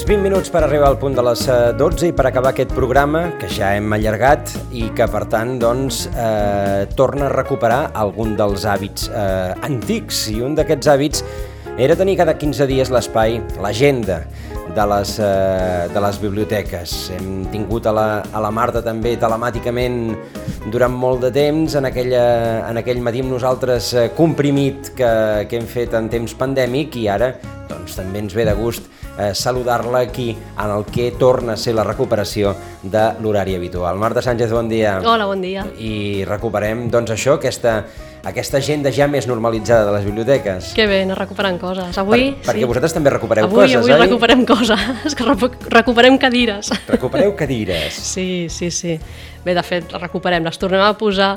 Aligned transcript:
Doncs 0.00 0.08
20 0.08 0.22
minuts 0.24 0.48
per 0.48 0.62
arribar 0.64 0.86
al 0.88 0.94
punt 0.96 1.12
de 1.12 1.20
les 1.20 1.42
12 1.76 2.06
i 2.08 2.12
per 2.16 2.24
acabar 2.24 2.54
aquest 2.54 2.70
programa, 2.72 3.34
que 3.36 3.50
ja 3.52 3.74
hem 3.76 3.92
allargat 3.92 4.48
i 4.72 4.86
que, 4.96 5.04
per 5.12 5.26
tant, 5.28 5.58
doncs, 5.60 6.06
eh, 6.08 6.86
torna 6.96 7.26
a 7.26 7.32
recuperar 7.34 7.90
algun 7.92 8.32
dels 8.38 8.64
hàbits 8.64 9.10
eh, 9.12 9.52
antics. 9.68 10.22
I 10.32 10.40
un 10.46 10.54
d'aquests 10.56 10.88
hàbits 10.88 11.20
era 11.76 11.98
tenir 12.00 12.14
cada 12.16 12.32
15 12.32 12.64
dies 12.70 12.88
l'espai, 12.88 13.42
l'agenda 13.60 14.22
de 14.72 14.86
les, 14.94 15.12
eh, 15.20 15.84
de 15.92 16.04
les 16.06 16.20
biblioteques. 16.22 16.96
Hem 17.18 17.44
tingut 17.52 17.84
a 17.84 17.92
la, 17.92 18.06
a 18.32 18.40
la 18.40 18.54
Marta 18.56 18.80
també 18.80 19.18
telemàticament 19.20 20.00
durant 20.72 20.96
molt 20.96 21.26
de 21.26 21.34
temps, 21.36 21.76
en, 21.76 21.90
aquella, 21.90 22.24
en 22.70 22.80
aquell 22.80 23.04
matí 23.04 23.20
amb 23.20 23.36
nosaltres 23.36 23.92
eh, 23.92 24.08
comprimit 24.16 24.94
que, 24.96 25.12
que 25.44 25.60
hem 25.60 25.68
fet 25.68 25.92
en 26.00 26.08
temps 26.08 26.38
pandèmic 26.40 26.96
i 27.04 27.04
ara 27.12 27.34
doncs, 27.68 28.00
també 28.00 28.24
ens 28.24 28.32
ve 28.32 28.48
de 28.48 28.56
gust 28.56 28.88
eh, 29.20 29.34
saludar-la 29.34 30.00
aquí 30.00 30.30
en 30.32 30.70
el 30.70 30.84
que 30.84 31.12
torna 31.12 31.54
a 31.54 31.56
ser 31.56 31.74
la 31.74 31.84
recuperació 31.84 32.54
de 32.82 33.06
l'horari 33.20 33.54
habitual. 33.54 33.98
Marta 33.98 34.22
Sánchez, 34.22 34.50
bon 34.52 34.68
dia. 34.68 35.00
Hola, 35.04 35.26
bon 35.26 35.42
dia. 35.42 35.66
I 35.78 36.24
recuperem, 36.28 36.88
doncs, 36.90 37.12
això, 37.14 37.36
aquesta, 37.36 37.84
aquesta 38.24 38.58
agenda 38.60 38.92
ja 38.92 39.08
més 39.08 39.28
normalitzada 39.28 39.86
de 39.88 39.96
les 39.96 40.06
biblioteques. 40.08 40.72
Que 40.76 40.86
bé, 40.88 41.02
anar 41.06 41.18
recuperant 41.20 41.58
coses. 41.60 41.98
Avui, 42.00 42.30
per, 42.32 42.52
perquè 42.52 42.68
vosaltres 42.68 42.96
també 42.96 43.12
recupereu 43.14 43.48
avui, 43.48 43.62
coses, 43.62 43.80
avui 43.82 43.94
oi? 43.94 44.00
recuperem 44.04 44.44
coses, 44.48 45.16
que 45.18 45.28
recuperem 45.76 46.18
cadires. 46.20 46.72
Recupereu 46.88 47.34
cadires. 47.36 47.94
Sí, 47.94 48.48
sí, 48.48 48.70
sí. 48.70 48.98
Bé, 49.44 49.54
de 49.56 49.62
fet, 49.64 49.86
les 49.88 50.02
recuperem, 50.02 50.44
les 50.44 50.58
tornem 50.60 50.82
a 50.84 50.90
posar 51.00 51.30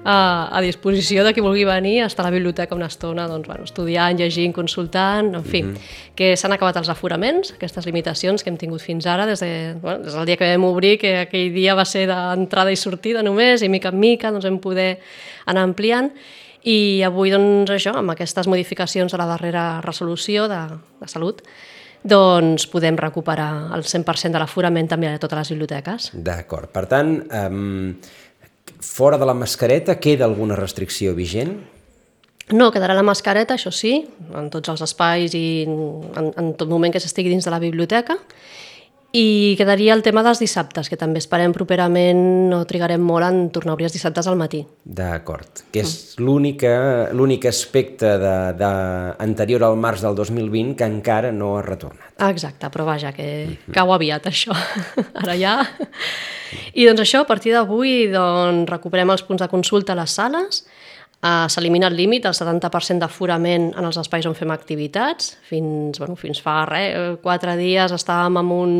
a, 0.00 0.14
a 0.48 0.60
disposició 0.64 1.26
de 1.26 1.34
qui 1.36 1.42
vulgui 1.44 1.66
venir 1.68 1.98
estar 2.06 2.24
a 2.24 2.30
la 2.30 2.32
biblioteca 2.32 2.74
una 2.74 2.88
estona, 2.88 3.26
doncs, 3.28 3.46
bueno, 3.50 3.66
estudiant, 3.68 4.16
llegint, 4.16 4.54
consultant, 4.56 5.34
en 5.36 5.44
fi, 5.44 5.62
mm 5.62 5.74
-hmm. 5.74 6.14
que 6.16 6.36
s'han 6.36 6.52
acabat 6.52 6.76
els 6.76 6.88
aforaments, 6.88 7.52
aquestes 7.52 7.84
limitacions 7.84 8.42
que 8.42 8.50
hem 8.50 8.56
tingut 8.56 8.80
fins 8.80 9.06
ara, 9.06 9.26
des, 9.26 9.40
de, 9.40 9.74
bueno, 9.82 10.04
des 10.04 10.14
del 10.14 10.26
dia 10.26 10.36
que 10.36 10.56
vam 10.56 10.64
obrir, 10.64 10.98
que 10.98 11.18
aquell 11.18 11.52
dia 11.52 11.74
va 11.74 11.84
ser 11.84 12.06
d'entrada 12.06 12.72
i 12.72 12.76
sortida 12.76 13.22
només, 13.22 13.62
i 13.62 13.68
mica 13.68 13.88
en 13.88 13.98
mica 13.98 14.30
doncs, 14.30 14.44
vam 14.44 14.58
poder 14.58 14.98
anar 15.44 15.62
ampliant, 15.62 16.12
i 16.62 17.02
avui, 17.02 17.30
doncs, 17.30 17.70
això, 17.70 17.94
amb 17.94 18.10
aquestes 18.10 18.46
modificacions 18.46 19.12
de 19.12 19.18
la 19.18 19.26
darrera 19.26 19.80
resolució 19.80 20.48
de, 20.48 20.60
de 21.00 21.08
salut, 21.08 21.42
doncs 22.02 22.66
podem 22.70 22.96
recuperar 22.96 23.74
el 23.76 23.84
100% 23.84 24.32
de 24.32 24.40
l'aforament 24.40 24.88
també 24.88 25.10
a 25.10 25.18
totes 25.20 25.42
les 25.42 25.52
biblioteques. 25.54 26.10
D'acord. 26.14 26.70
Per 26.72 26.86
tant, 26.88 27.16
um, 27.28 27.92
fora 28.80 29.18
de 29.20 29.28
la 29.28 29.36
mascareta 29.36 29.98
queda 30.00 30.24
alguna 30.24 30.56
restricció 30.56 31.14
vigent? 31.14 31.58
No, 32.50 32.70
quedarà 32.74 32.96
la 32.98 33.04
mascareta, 33.06 33.54
això 33.54 33.70
sí, 33.70 33.92
en 34.34 34.48
tots 34.50 34.72
els 34.72 34.80
espais 34.82 35.34
i 35.38 35.44
en, 35.68 36.32
en 36.34 36.48
tot 36.58 36.70
moment 36.70 36.90
que 36.90 37.02
s'estigui 37.02 37.30
dins 37.30 37.46
de 37.46 37.52
la 37.52 37.60
biblioteca. 37.62 38.16
I 39.12 39.56
quedaria 39.58 39.90
el 39.96 40.04
tema 40.06 40.22
dels 40.22 40.38
dissabtes, 40.38 40.86
que 40.86 40.96
també 40.98 41.18
esperem 41.18 41.50
properament, 41.50 42.20
no 42.52 42.60
trigarem 42.70 43.02
molt 43.02 43.26
en 43.26 43.40
tornar 43.50 43.72
a 43.72 43.74
obrir 43.74 43.88
els 43.88 43.96
dissabtes 43.96 44.28
al 44.30 44.38
matí. 44.38 44.60
D'acord, 44.84 45.64
que 45.74 45.82
és 45.82 45.94
mm. 46.20 47.16
l'únic 47.18 47.48
aspecte 47.50 48.12
de, 48.22 48.34
de, 48.60 48.70
anterior 49.26 49.64
al 49.66 49.74
març 49.82 50.04
del 50.06 50.14
2020 50.14 50.76
que 50.78 50.86
encara 50.86 51.32
no 51.34 51.56
ha 51.58 51.64
retornat. 51.66 52.14
Exacte, 52.28 52.70
però 52.70 52.86
vaja, 52.86 53.10
que 53.12 53.26
mm 53.26 53.50
-hmm. 53.50 53.74
cau 53.74 53.92
aviat 53.92 54.30
això, 54.30 54.54
ara 55.22 55.34
ja. 55.34 55.66
I 56.74 56.86
doncs 56.86 57.00
això, 57.00 57.22
a 57.22 57.26
partir 57.26 57.52
d'avui 57.52 58.06
doncs, 58.06 58.70
recuperem 58.70 59.10
els 59.10 59.22
punts 59.22 59.42
de 59.42 59.48
consulta 59.48 59.92
a 59.92 59.96
les 59.96 60.10
sales, 60.10 60.64
Uh, 61.20 61.44
S'elimina 61.52 61.90
el 61.90 61.98
límit 61.98 62.24
del 62.24 62.32
70% 62.32 63.02
d'aforament 63.02 63.66
en 63.76 63.84
els 63.84 63.98
espais 64.00 64.24
on 64.24 64.32
fem 64.32 64.48
activitats. 64.54 65.34
Fins, 65.44 65.98
bueno, 66.00 66.16
fins 66.16 66.40
fa 66.40 66.62
res, 66.64 67.18
quatre 67.20 67.58
dies 67.60 67.92
estàvem 67.92 68.38
amb 68.40 68.54
un, 68.56 68.72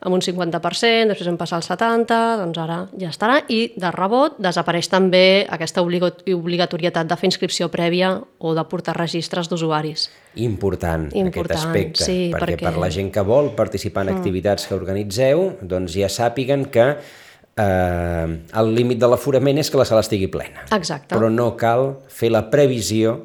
amb 0.00 0.16
un 0.16 0.24
50%, 0.24 1.10
després 1.10 1.28
vam 1.28 1.36
passar 1.36 1.58
al 1.58 1.66
70%, 1.66 2.40
doncs 2.40 2.62
ara 2.62 2.78
ja 2.96 3.12
estarà. 3.12 3.36
I 3.52 3.74
de 3.76 3.92
rebot 3.92 4.40
desapareix 4.40 4.88
també 4.88 5.44
aquesta 5.44 5.84
obligatorietat 5.84 7.12
de 7.12 7.20
fer 7.20 7.28
inscripció 7.34 7.68
prèvia 7.68 8.14
o 8.16 8.56
de 8.56 8.64
portar 8.72 8.96
registres 8.96 9.52
d'usuaris. 9.52 10.08
Important, 10.40 11.10
Important, 11.12 11.28
aquest 11.34 11.56
aspecte, 11.58 12.04
sí, 12.08 12.18
perquè, 12.32 12.56
perquè 12.56 12.64
per 12.64 12.76
la 12.80 12.88
gent 12.94 13.12
que 13.12 13.28
vol 13.28 13.52
participar 13.58 14.06
en 14.06 14.14
mm. 14.14 14.22
activitats 14.22 14.68
que 14.70 14.78
organitzeu, 14.78 15.50
doncs 15.60 16.00
ja 16.00 16.08
sàpiguen 16.08 16.70
que 16.72 16.94
eh, 17.58 18.38
el 18.62 18.70
límit 18.76 19.00
de 19.02 19.10
l'aforament 19.10 19.58
és 19.60 19.70
que 19.70 19.80
la 19.80 19.86
sala 19.88 20.04
estigui 20.04 20.30
plena. 20.32 20.66
Exacte. 20.74 21.14
Però 21.14 21.30
no 21.32 21.50
cal 21.60 21.92
fer 22.12 22.30
la 22.34 22.46
previsió 22.52 23.18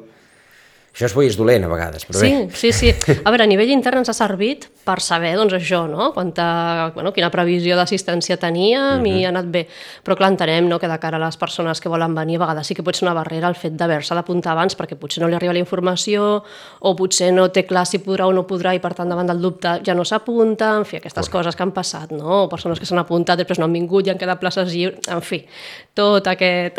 això 0.94 1.06
és 1.08 1.14
bo 1.14 1.22
i 1.22 1.26
és 1.26 1.36
dolent 1.36 1.64
a 1.64 1.68
vegades, 1.68 2.04
però 2.06 2.20
sí, 2.20 2.28
bé. 2.30 2.48
Sí, 2.54 2.70
sí. 2.72 2.90
A 3.24 3.30
veure, 3.30 3.42
a 3.42 3.46
nivell 3.50 3.70
intern 3.74 3.98
ens 3.98 4.08
ha 4.08 4.14
servit 4.14 4.68
per 4.84 5.00
saber, 5.02 5.32
doncs, 5.34 5.52
això, 5.56 5.88
no? 5.90 6.12
Quanta, 6.14 6.92
bueno, 6.94 7.10
quina 7.12 7.30
previsió 7.34 7.74
d'assistència 7.76 8.36
teníem 8.38 9.00
uh 9.00 9.02
-huh. 9.02 9.08
i 9.08 9.12
Mhm. 9.18 9.24
ha 9.24 9.28
anat 9.28 9.46
bé. 9.50 9.66
Però 10.04 10.14
clar, 10.16 10.30
entenem 10.30 10.68
no, 10.68 10.78
que 10.78 10.86
de 10.88 10.98
cara 11.00 11.16
a 11.16 11.20
les 11.26 11.36
persones 11.36 11.80
que 11.80 11.88
volen 11.88 12.14
venir, 12.14 12.36
a 12.36 12.46
vegades 12.46 12.66
sí 12.66 12.74
que 12.74 12.82
pot 12.84 12.94
ser 12.94 13.08
una 13.08 13.14
barrera 13.14 13.48
el 13.48 13.54
fet 13.56 13.72
d'haver-se 13.74 14.14
d'apuntar 14.14 14.52
abans 14.52 14.76
perquè 14.76 14.94
potser 14.96 15.20
no 15.22 15.28
li 15.28 15.34
arriba 15.34 15.52
la 15.52 15.58
informació 15.58 16.44
o 16.80 16.94
potser 16.96 17.32
no 17.32 17.48
té 17.50 17.64
clar 17.66 17.86
si 17.86 17.98
podrà 17.98 18.26
o 18.26 18.32
no 18.32 18.46
podrà 18.46 18.72
i 18.74 18.78
per 18.78 18.94
tant 18.94 19.08
davant 19.08 19.26
del 19.26 19.40
dubte 19.40 19.80
ja 19.84 19.94
no 19.94 20.04
s'apunta, 20.04 20.76
en 20.76 20.84
fi, 20.84 20.96
aquestes 20.98 21.28
Correcte. 21.28 21.32
coses 21.32 21.56
que 21.56 21.62
han 21.64 21.72
passat, 21.72 22.12
no? 22.12 22.44
O 22.44 22.48
persones 22.48 22.78
que 22.78 22.86
s'han 22.86 22.98
apuntat, 22.98 23.36
després 23.38 23.58
no 23.58 23.64
han 23.64 23.72
vingut 23.72 24.06
i 24.06 24.10
han 24.10 24.18
quedat 24.18 24.38
places 24.38 24.72
lliures, 24.72 25.00
en 25.08 25.20
fi, 25.22 25.44
tot 25.92 26.26
aquest... 26.28 26.76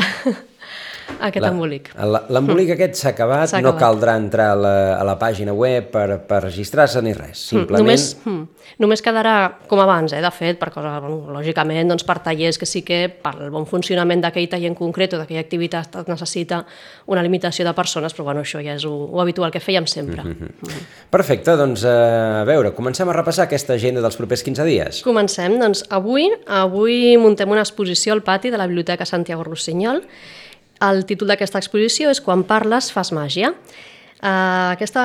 aquest 1.20 1.42
La- 1.44 1.50
embolic. 1.52 1.92
L'embolic 2.30 2.72
aquest 2.76 2.96
s'ha 2.96 3.10
acabat, 3.10 3.50
S'ha 3.50 3.62
no 3.62 3.70
acabat. 3.74 3.82
caldrà 3.84 4.16
entrar 4.18 4.52
a 4.52 4.56
la, 4.56 4.74
a 5.00 5.04
la 5.04 5.18
pàgina 5.20 5.54
web 5.54 5.90
per, 5.92 6.20
per 6.28 6.44
registrar-se 6.44 7.02
ni 7.02 7.14
res. 7.14 7.48
Simplement... 7.50 7.84
Només, 7.84 8.18
mm, 8.26 8.44
només 8.80 9.02
quedarà 9.02 9.36
com 9.68 9.80
abans, 9.80 10.14
eh, 10.14 10.22
de 10.22 10.32
fet, 10.32 10.60
per 10.60 10.72
coses, 10.72 11.00
bueno, 11.02 11.32
lògicament, 11.34 11.88
doncs, 11.90 12.04
per 12.04 12.20
tallers 12.20 12.58
que 12.58 12.66
sí 12.66 12.82
que 12.84 13.10
per 13.10 13.36
el 13.42 13.52
bon 13.52 13.66
funcionament 13.66 14.22
d'aquell 14.22 14.50
taller 14.50 14.70
en 14.74 14.76
concret 14.76 15.14
o 15.14 15.18
d'aquella 15.22 15.42
activitat 15.42 15.96
es 15.96 16.08
necessita 16.08 16.66
una 17.08 17.22
limitació 17.24 17.66
de 17.66 17.74
persones, 17.74 18.14
però 18.14 18.24
bueno, 18.32 18.42
això 18.42 18.62
ja 18.64 18.76
és 18.76 18.86
ho, 18.86 18.94
ho 19.12 19.22
habitual 19.22 19.52
que 19.52 19.60
fèiem 19.60 19.86
sempre. 19.88 20.24
Mm 20.24 20.36
-hmm. 20.36 20.84
Perfecte, 21.10 21.56
doncs 21.56 21.84
eh, 21.84 22.42
a 22.42 22.44
veure, 22.44 22.74
comencem 22.74 23.08
a 23.10 23.14
repassar 23.14 23.46
aquesta 23.46 23.74
agenda 23.74 24.02
dels 24.02 24.16
propers 24.18 24.44
15 24.44 24.64
dies. 24.66 25.02
Comencem, 25.04 25.60
doncs 25.60 25.86
avui, 25.90 26.30
avui 26.48 27.18
muntem 27.18 27.50
una 27.50 27.62
exposició 27.62 28.14
al 28.14 28.22
pati 28.24 28.50
de 28.50 28.58
la 28.58 28.68
Biblioteca 28.68 29.06
Santiago 29.06 29.44
Rossinyol. 29.44 30.04
El 30.84 31.06
títol 31.08 31.32
d'aquesta 31.32 31.62
exposició 31.62 32.12
és 32.12 32.22
Quan 32.22 32.44
parles 32.44 32.92
fas 32.92 33.14
màgia. 33.16 33.54
Uh, 34.16 34.72
aquesta, 34.72 35.02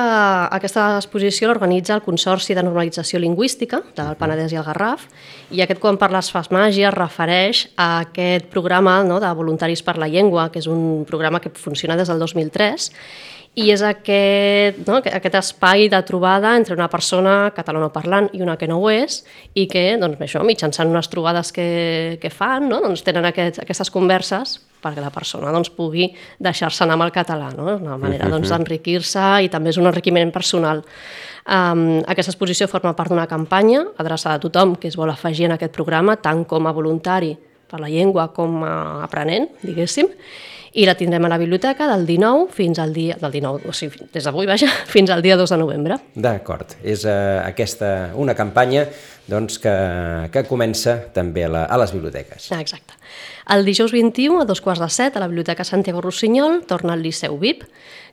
aquesta 0.55 0.85
exposició 0.97 1.49
l'organitza 1.49 1.93
el 1.93 2.01
Consorci 2.01 2.55
de 2.55 2.63
Normalització 2.63 3.19
Lingüística 3.19 3.81
del 3.93 4.15
Penedès 4.17 4.55
i 4.55 4.57
el 4.57 4.63
Garraf 4.65 5.03
i 5.51 5.59
aquest 5.61 5.81
Quan 5.83 5.99
parles 5.99 6.31
fas 6.31 6.47
màgia 6.49 6.87
es 6.89 6.95
refereix 6.95 7.65
a 7.75 7.89
aquest 8.05 8.47
programa 8.49 9.01
no, 9.03 9.19
de 9.21 9.29
Voluntaris 9.35 9.83
per 9.83 9.97
la 10.01 10.07
Llengua, 10.07 10.47
que 10.49 10.63
és 10.63 10.69
un 10.71 11.03
programa 11.05 11.43
que 11.43 11.51
funciona 11.53 11.99
des 11.99 12.09
del 12.09 12.23
2003 12.23 12.87
i 13.59 13.67
és 13.75 13.83
aquest, 13.83 14.79
no, 14.87 15.01
aquest 15.03 15.37
espai 15.41 15.89
de 15.91 15.99
trobada 16.07 16.55
entre 16.55 16.73
una 16.73 16.87
persona 16.89 17.51
catalanoparlant 17.53 18.31
i 18.31 18.41
una 18.41 18.55
que 18.57 18.71
no 18.71 18.79
ho 18.79 18.89
és 18.89 19.21
i 19.53 19.67
que, 19.67 19.97
doncs, 19.99 20.23
això, 20.23 20.41
mitjançant 20.47 20.89
unes 20.89 21.11
trobades 21.11 21.51
que, 21.51 22.17
que 22.23 22.31
fan, 22.31 22.71
no, 22.71 22.79
doncs 22.79 23.03
tenen 23.03 23.27
aquest, 23.27 23.59
aquestes 23.59 23.91
converses 23.91 24.61
perquè 24.81 25.03
la 25.03 25.11
persona 25.13 25.53
doncs, 25.53 25.71
pugui 25.75 26.09
deixar-se 26.39 26.83
anar 26.85 26.97
amb 26.97 27.07
el 27.07 27.13
català, 27.15 27.51
no? 27.55 27.75
una 27.77 27.99
manera 28.01 28.29
doncs, 28.31 28.49
d'enriquir-se 28.51 29.27
i 29.45 29.51
també 29.53 29.71
és 29.71 29.79
un 29.81 29.89
enriquiment 29.89 30.33
personal. 30.33 30.83
Um, 31.41 32.01
aquesta 32.05 32.33
exposició 32.33 32.67
forma 32.69 32.93
part 32.97 33.09
d'una 33.09 33.29
campanya 33.29 33.85
adreçada 34.01 34.37
a 34.37 34.43
tothom 34.43 34.75
que 34.77 34.91
es 34.91 34.97
vol 34.97 35.09
afegir 35.09 35.47
en 35.47 35.55
aquest 35.55 35.73
programa, 35.73 36.19
tant 36.21 36.45
com 36.45 36.67
a 36.67 36.75
voluntari 36.75 37.33
per 37.71 37.81
la 37.81 37.89
llengua 37.91 38.29
com 38.35 38.61
a 38.67 38.75
aprenent, 39.05 39.47
diguéssim, 39.63 40.11
i 40.71 40.85
la 40.87 40.95
tindrem 40.95 41.25
a 41.27 41.31
la 41.33 41.37
biblioteca 41.39 41.87
del 41.89 42.05
19 42.07 42.51
fins 42.55 42.79
al 42.79 42.93
dia... 42.95 43.17
del 43.19 43.33
19, 43.33 43.67
o 43.67 43.73
sigui, 43.75 44.07
des 44.13 44.27
d'avui, 44.27 44.47
vaja, 44.47 44.69
fins 44.93 45.11
al 45.11 45.23
dia 45.23 45.35
2 45.39 45.51
de 45.51 45.59
novembre. 45.59 45.97
D'acord, 46.15 46.77
és 46.83 47.03
uh, 47.03 47.41
aquesta 47.43 48.11
una 48.19 48.35
campanya 48.37 48.85
doncs, 49.31 49.59
que, 49.63 49.73
que 50.31 50.43
comença 50.47 50.97
també 51.15 51.45
a, 51.47 51.51
la, 51.51 51.65
a 51.67 51.79
les 51.79 51.93
biblioteques. 51.95 52.49
Ah, 52.55 52.61
exacte. 52.63 52.95
El 53.51 53.65
dijous 53.67 53.91
21, 53.91 54.41
a 54.41 54.47
dos 54.47 54.61
quarts 54.63 54.81
de 54.81 54.89
set, 54.91 55.15
a 55.15 55.23
la 55.23 55.27
Biblioteca 55.27 55.65
Santiago 55.67 56.01
Rossinyol, 56.03 56.61
torna 56.67 56.95
al 56.95 57.03
Liceu 57.03 57.35
VIP, 57.39 57.65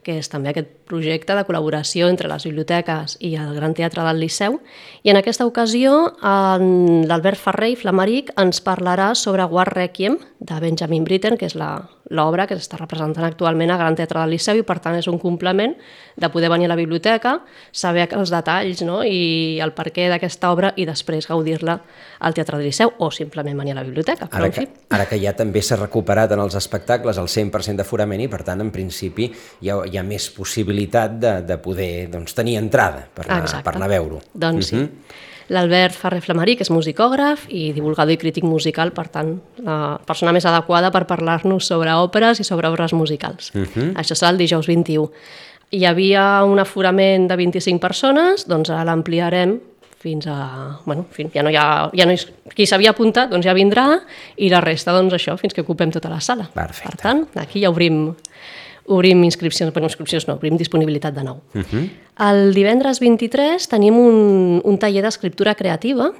que 0.02 0.18
és 0.18 0.28
també 0.32 0.50
aquest 0.50 0.68
projecte 0.88 1.34
de 1.36 1.44
col·laboració 1.44 2.08
entre 2.08 2.28
les 2.30 2.44
biblioteques 2.48 3.18
i 3.20 3.34
el 3.36 3.54
Gran 3.56 3.74
Teatre 3.76 4.02
del 4.06 4.20
Liceu. 4.22 4.60
I 5.04 5.10
en 5.12 5.18
aquesta 5.20 5.44
ocasió, 5.46 6.14
l'Albert 6.62 7.38
Ferrer 7.40 7.72
i 7.74 7.76
Flamaric 7.76 8.32
ens 8.40 8.62
parlarà 8.64 9.12
sobre 9.18 9.44
War 9.44 9.68
Requiem, 9.74 10.18
de 10.38 10.58
Benjamin 10.62 11.02
Britten, 11.04 11.36
que 11.36 11.46
és 11.46 11.54
la- 11.58 11.88
l'obra 12.10 12.46
que 12.46 12.54
s'està 12.56 12.78
representant 12.78 13.24
actualment 13.26 13.70
al 13.70 13.76
Gran 13.78 13.94
Teatre 13.96 14.20
del 14.20 14.30
Liceu 14.30 14.56
i, 14.56 14.62
per 14.62 14.78
tant, 14.80 14.94
és 14.96 15.06
un 15.10 15.18
complement 15.18 15.74
de 16.16 16.28
poder 16.30 16.48
venir 16.48 16.64
a 16.64 16.68
la 16.68 16.76
biblioteca, 16.76 17.42
saber 17.70 18.08
els 18.16 18.30
detalls 18.30 18.80
no? 18.82 19.02
i 19.04 19.58
el 19.60 19.74
perquè 19.76 20.08
d'aquesta 20.08 20.50
obra 20.50 20.72
i 20.76 20.86
després 20.86 21.26
gaudir-la 21.28 21.80
al 22.20 22.32
Teatre 22.34 22.56
del 22.56 22.66
Liceu 22.70 22.92
o 22.98 23.10
simplement 23.10 23.58
venir 23.58 23.72
a 23.72 23.80
la 23.80 23.82
biblioteca. 23.84 24.26
Però, 24.30 24.38
Ara 24.38 24.46
en 24.46 24.52
que, 24.52 24.60
fi, 24.62 24.68
ara 24.90 25.06
que 25.10 25.18
ja 25.20 25.34
també 25.36 25.60
s'ha 25.60 25.76
recuperat 25.76 26.32
en 26.32 26.40
els 26.40 26.54
espectacles 26.54 27.18
el 27.18 27.28
100% 27.28 27.76
d'aforament 27.76 28.22
i, 28.24 28.28
per 28.28 28.42
tant, 28.42 28.60
en 28.64 28.70
principi, 28.70 29.28
ja, 29.60 29.76
hi 29.88 29.98
ha 29.98 30.04
més 30.06 30.28
possibilitat 30.34 31.16
de, 31.20 31.32
de 31.48 31.56
poder 31.62 32.08
doncs, 32.12 32.34
tenir 32.36 32.58
entrada 32.60 33.06
per 33.14 33.26
anar, 33.26 33.42
Exacte. 33.46 33.64
per 33.66 33.74
anar 33.76 33.88
a 33.88 33.94
veure-ho. 33.96 34.20
Doncs 34.34 34.72
sí. 34.72 34.84
L'Albert 35.48 35.96
Ferrer 35.96 36.20
Flamarí, 36.20 36.58
que 36.58 36.64
és 36.66 36.70
musicògraf 36.72 37.46
i 37.48 37.70
divulgador 37.72 38.12
i 38.12 38.18
crític 38.20 38.44
musical, 38.44 38.92
per 38.92 39.06
tant, 39.12 39.32
la 39.64 39.96
persona 40.04 40.34
més 40.36 40.44
adequada 40.48 40.90
per 40.92 41.06
parlar-nos 41.08 41.70
sobre 41.70 41.94
òperes 41.96 42.42
i 42.42 42.44
sobre 42.44 42.68
obres 42.68 42.92
musicals. 42.92 43.50
Uh 43.54 43.64
-huh. 43.64 43.94
Això 43.94 44.14
serà 44.14 44.30
el 44.30 44.38
dijous 44.38 44.66
21. 44.66 45.10
Hi 45.70 45.84
havia 45.84 46.44
un 46.44 46.58
aforament 46.58 47.28
de 47.28 47.36
25 47.36 47.80
persones, 47.80 48.46
doncs 48.46 48.70
ara 48.70 48.84
l'ampliarem 48.84 49.58
fins 49.98 50.26
a... 50.26 50.78
Bueno, 50.84 51.06
fins, 51.10 51.32
ja 51.34 51.42
no 51.42 51.50
hi 51.50 51.56
ha... 51.56 51.90
Ja 51.96 52.06
no 52.06 52.12
hi, 52.12 52.18
qui 52.54 52.66
s'havia 52.66 52.90
apuntat 52.94 53.30
doncs 53.30 53.46
ja 53.46 53.54
vindrà 53.54 54.00
i 54.36 54.48
la 54.48 54.60
resta, 54.60 54.92
doncs 54.92 55.14
això, 55.14 55.36
fins 55.36 55.54
que 55.54 55.64
ocupem 55.66 55.90
tota 55.90 56.08
la 56.08 56.20
sala. 56.20 56.48
Perfecte. 56.54 56.90
Per 56.90 57.02
tant, 57.02 57.26
aquí 57.36 57.60
ja 57.60 57.70
obrim 57.70 58.14
obrim 58.88 59.22
inscripcions, 59.24 59.72
bueno, 59.72 59.88
inscripcions 59.88 60.26
no, 60.28 60.38
obrim 60.38 60.56
disponibilitat 60.58 61.14
de 61.14 61.24
nou. 61.24 61.40
Uh 61.54 61.62
-huh. 61.62 61.88
El 62.28 62.54
divendres 62.54 63.00
23 63.00 63.68
tenim 63.68 63.94
un, 63.94 64.60
un 64.64 64.78
taller 64.78 65.02
d'escriptura 65.02 65.54
creativa 65.54 66.12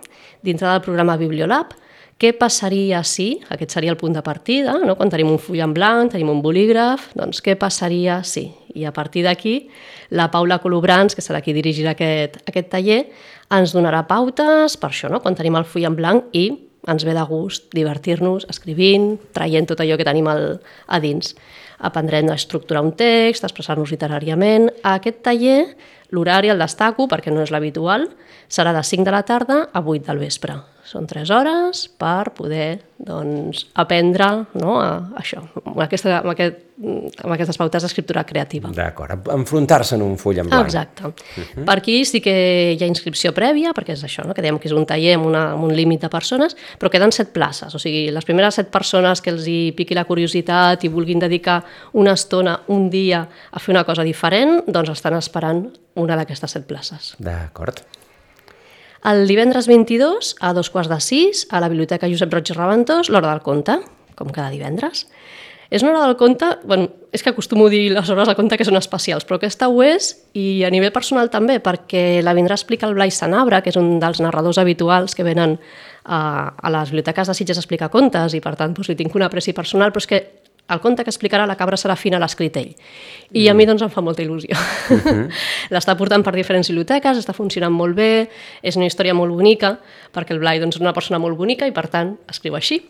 dintre 0.43 0.69
del 0.69 0.81
programa 0.81 1.17
Bibliolab. 1.17 1.75
Què 2.19 2.33
passaria 2.35 3.05
si, 3.05 3.41
aquest 3.49 3.71
seria 3.71 3.91
el 3.91 3.97
punt 3.97 4.13
de 4.13 4.23
partida, 4.23 4.79
no? 4.85 4.97
quan 4.97 5.09
tenim 5.09 5.31
un 5.31 5.39
full 5.39 5.61
en 5.61 5.73
blanc, 5.73 6.11
tenim 6.13 6.29
un 6.29 6.43
bolígraf, 6.43 7.15
doncs 7.15 7.41
què 7.41 7.55
passaria 7.55 8.25
si? 8.25 8.51
I 8.75 8.85
a 8.85 8.93
partir 8.93 9.23
d'aquí, 9.23 9.69
la 10.11 10.29
Paula 10.31 10.59
Colobrans, 10.59 11.15
que 11.15 11.23
serà 11.23 11.41
qui 11.41 11.53
dirigirà 11.53 11.91
aquest, 11.91 12.43
aquest 12.49 12.69
taller, 12.69 13.07
ens 13.51 13.73
donarà 13.73 14.07
pautes 14.07 14.77
per 14.77 14.91
això, 14.91 15.09
no? 15.09 15.21
quan 15.21 15.35
tenim 15.35 15.55
el 15.55 15.65
full 15.65 15.85
en 15.85 15.95
blanc 15.95 16.25
i 16.33 16.51
ens 16.89 17.05
ve 17.05 17.15
de 17.15 17.23
gust 17.29 17.71
divertir-nos 17.75 18.47
escrivint, 18.49 19.19
traient 19.33 19.67
tot 19.69 19.81
allò 19.81 19.97
que 19.97 20.07
tenim 20.07 20.27
al, 20.27 20.61
a 20.87 20.99
dins 20.99 21.35
aprendrem 21.79 22.29
a 22.31 22.37
estructurar 22.39 22.83
un 22.85 22.93
text, 22.99 23.45
a 23.45 23.51
expressar-nos 23.51 23.93
literàriament. 23.95 24.69
A 24.83 24.97
aquest 24.99 25.23
taller, 25.27 25.63
l'horari 26.15 26.51
el 26.53 26.59
destaco 26.59 27.09
perquè 27.11 27.33
no 27.35 27.45
és 27.45 27.53
l'habitual, 27.55 28.09
serà 28.49 28.73
de 28.73 28.83
5 28.83 29.05
de 29.05 29.15
la 29.15 29.23
tarda 29.29 29.63
a 29.73 29.85
8 29.85 30.07
del 30.09 30.25
vespre. 30.25 30.57
Són 30.89 31.05
3 31.05 31.29
hores 31.37 31.83
per 32.01 32.31
poder 32.33 32.79
doncs, 32.97 33.67
aprendre 33.77 34.29
no, 34.57 34.79
a, 34.81 34.95
a 35.13 35.19
això, 35.21 35.43
amb, 35.61 35.83
aquesta, 35.85 36.23
amb, 36.23 36.31
aquest, 36.33 36.63
amb 36.81 37.35
aquestes 37.35 37.59
pautes 37.61 37.85
d'escriptura 37.85 38.23
creativa. 38.25 38.71
D'acord, 38.73 39.29
enfrontar-se 39.35 39.99
en 39.99 40.07
un 40.07 40.17
full 40.17 40.41
en 40.41 40.49
blanc. 40.49 40.65
Exacte. 40.65 41.05
Uh 41.05 41.13
-huh. 41.13 41.65
Per 41.67 41.77
aquí 41.77 42.05
sí 42.07 42.23
que 42.23 42.73
hi 42.73 42.83
ha 42.83 42.87
inscripció 42.87 43.35
prèvia, 43.35 43.75
perquè 43.77 43.93
és 43.93 44.05
això, 44.05 44.25
no? 44.25 44.33
que 44.33 44.41
dèiem 44.41 44.59
que 44.59 44.69
és 44.69 44.73
un 44.73 44.87
taller 44.87 45.17
amb, 45.17 45.27
una, 45.27 45.53
amb 45.53 45.65
un 45.65 45.77
límit 45.77 46.01
de 46.01 46.09
persones, 46.09 46.57
però 46.81 46.89
queden 46.89 47.13
set 47.13 47.33
places, 47.33 47.75
o 47.75 47.79
sigui, 47.79 48.11
les 48.11 48.25
primeres 48.25 48.55
set 48.55 48.71
persones 48.71 49.21
que 49.21 49.31
els 49.31 49.47
hi 49.47 49.73
piqui 49.73 49.95
la 49.95 50.05
curiositat 50.05 50.85
i 50.85 50.89
vulguin 50.89 51.19
dedicar 51.19 51.65
una 51.93 52.13
estona, 52.13 52.61
un 52.69 52.89
dia, 52.89 53.29
a 53.51 53.59
fer 53.59 53.75
una 53.75 53.85
cosa 53.85 54.03
diferent, 54.03 54.65
doncs 54.67 54.89
estan 54.89 55.15
esperant 55.15 55.71
una 55.99 56.17
d'aquestes 56.19 56.57
set 56.57 56.69
places. 56.71 57.15
D'acord. 57.19 57.83
El 59.07 59.29
divendres 59.31 59.69
22, 59.71 60.35
a 60.43 60.53
dos 60.57 60.71
quarts 60.75 60.91
de 60.91 60.99
sis, 61.01 61.47
a 61.51 61.61
la 61.63 61.69
Biblioteca 61.71 62.09
Josep 62.11 62.33
Roig 62.35 62.51
i 62.51 62.57
Raventós, 62.57 63.11
l'hora 63.13 63.31
del 63.31 63.45
conte, 63.47 63.79
com 64.19 64.33
cada 64.35 64.51
divendres. 64.51 65.07
És 65.71 65.85
una 65.85 65.93
hora 65.93 66.07
del 66.07 66.17
conte, 66.17 66.47
bueno, 66.65 66.89
és 67.13 67.23
que 67.23 67.29
acostumo 67.29 67.67
a 67.67 67.71
dir 67.71 67.93
les 67.93 68.09
hores 68.09 68.27
del 68.27 68.37
conte 68.37 68.57
que 68.57 68.65
són 68.65 68.79
especials, 68.81 69.27
però 69.29 69.37
aquesta 69.37 69.69
ho 69.69 69.83
és, 69.85 70.15
i 70.33 70.65
a 70.65 70.71
nivell 70.73 70.95
personal 70.95 71.29
també, 71.29 71.59
perquè 71.61 72.23
la 72.25 72.33
vindrà 72.35 72.57
a 72.57 72.61
explicar 72.61 72.89
el 72.89 72.97
Blai 72.97 73.13
Sanabra, 73.13 73.61
que 73.61 73.69
és 73.69 73.77
un 73.77 73.99
dels 74.01 74.23
narradors 74.25 74.59
habituals 74.59 75.15
que 75.15 75.27
venen 75.29 75.59
a, 76.05 76.21
a 76.57 76.73
les 76.73 76.89
biblioteques 76.89 77.29
de 77.29 77.37
Sitges 77.37 77.61
a 77.61 77.65
explicar 77.65 77.91
contes, 77.93 78.33
i 78.33 78.41
per 78.41 78.57
tant 78.57 78.73
doncs, 78.73 78.89
li 78.89 78.97
tinc 78.97 79.15
una 79.15 79.29
apreci 79.29 79.53
personal, 79.53 79.93
però 79.93 80.03
és 80.03 80.09
que 80.09 80.23
el 80.69 80.81
conte 80.81 81.05
que 81.05 81.11
explicarà 81.11 81.47
la 81.49 81.57
cabra 81.57 81.79
serà 81.81 81.97
fina 81.97 82.19
l'ha 82.21 82.29
escrit 82.29 82.57
ell. 82.61 82.75
I 83.33 83.47
mm. 83.47 83.51
a 83.51 83.55
mi 83.57 83.67
doncs 83.69 83.85
em 83.87 83.93
fa 83.93 84.03
molta 84.05 84.23
il·lusió. 84.23 84.53
Uh 84.53 84.99
-huh. 85.05 85.29
L'està 85.71 85.97
portant 85.97 86.23
per 86.23 86.35
diferents 86.35 86.69
biblioteques, 86.69 87.19
està 87.19 87.33
funcionant 87.33 87.73
molt 87.73 87.97
bé, 87.97 88.29
és 88.63 88.77
una 88.77 88.87
història 88.87 89.15
molt 89.15 89.33
bonica, 89.33 89.79
perquè 90.13 90.33
el 90.33 90.39
Blai 90.39 90.61
doncs, 90.61 90.77
és 90.77 90.81
una 90.81 90.93
persona 90.93 91.19
molt 91.19 91.37
bonica 91.37 91.67
i 91.67 91.73
per 91.73 91.89
tant 91.89 92.19
escriu 92.29 92.55
així. 92.55 92.83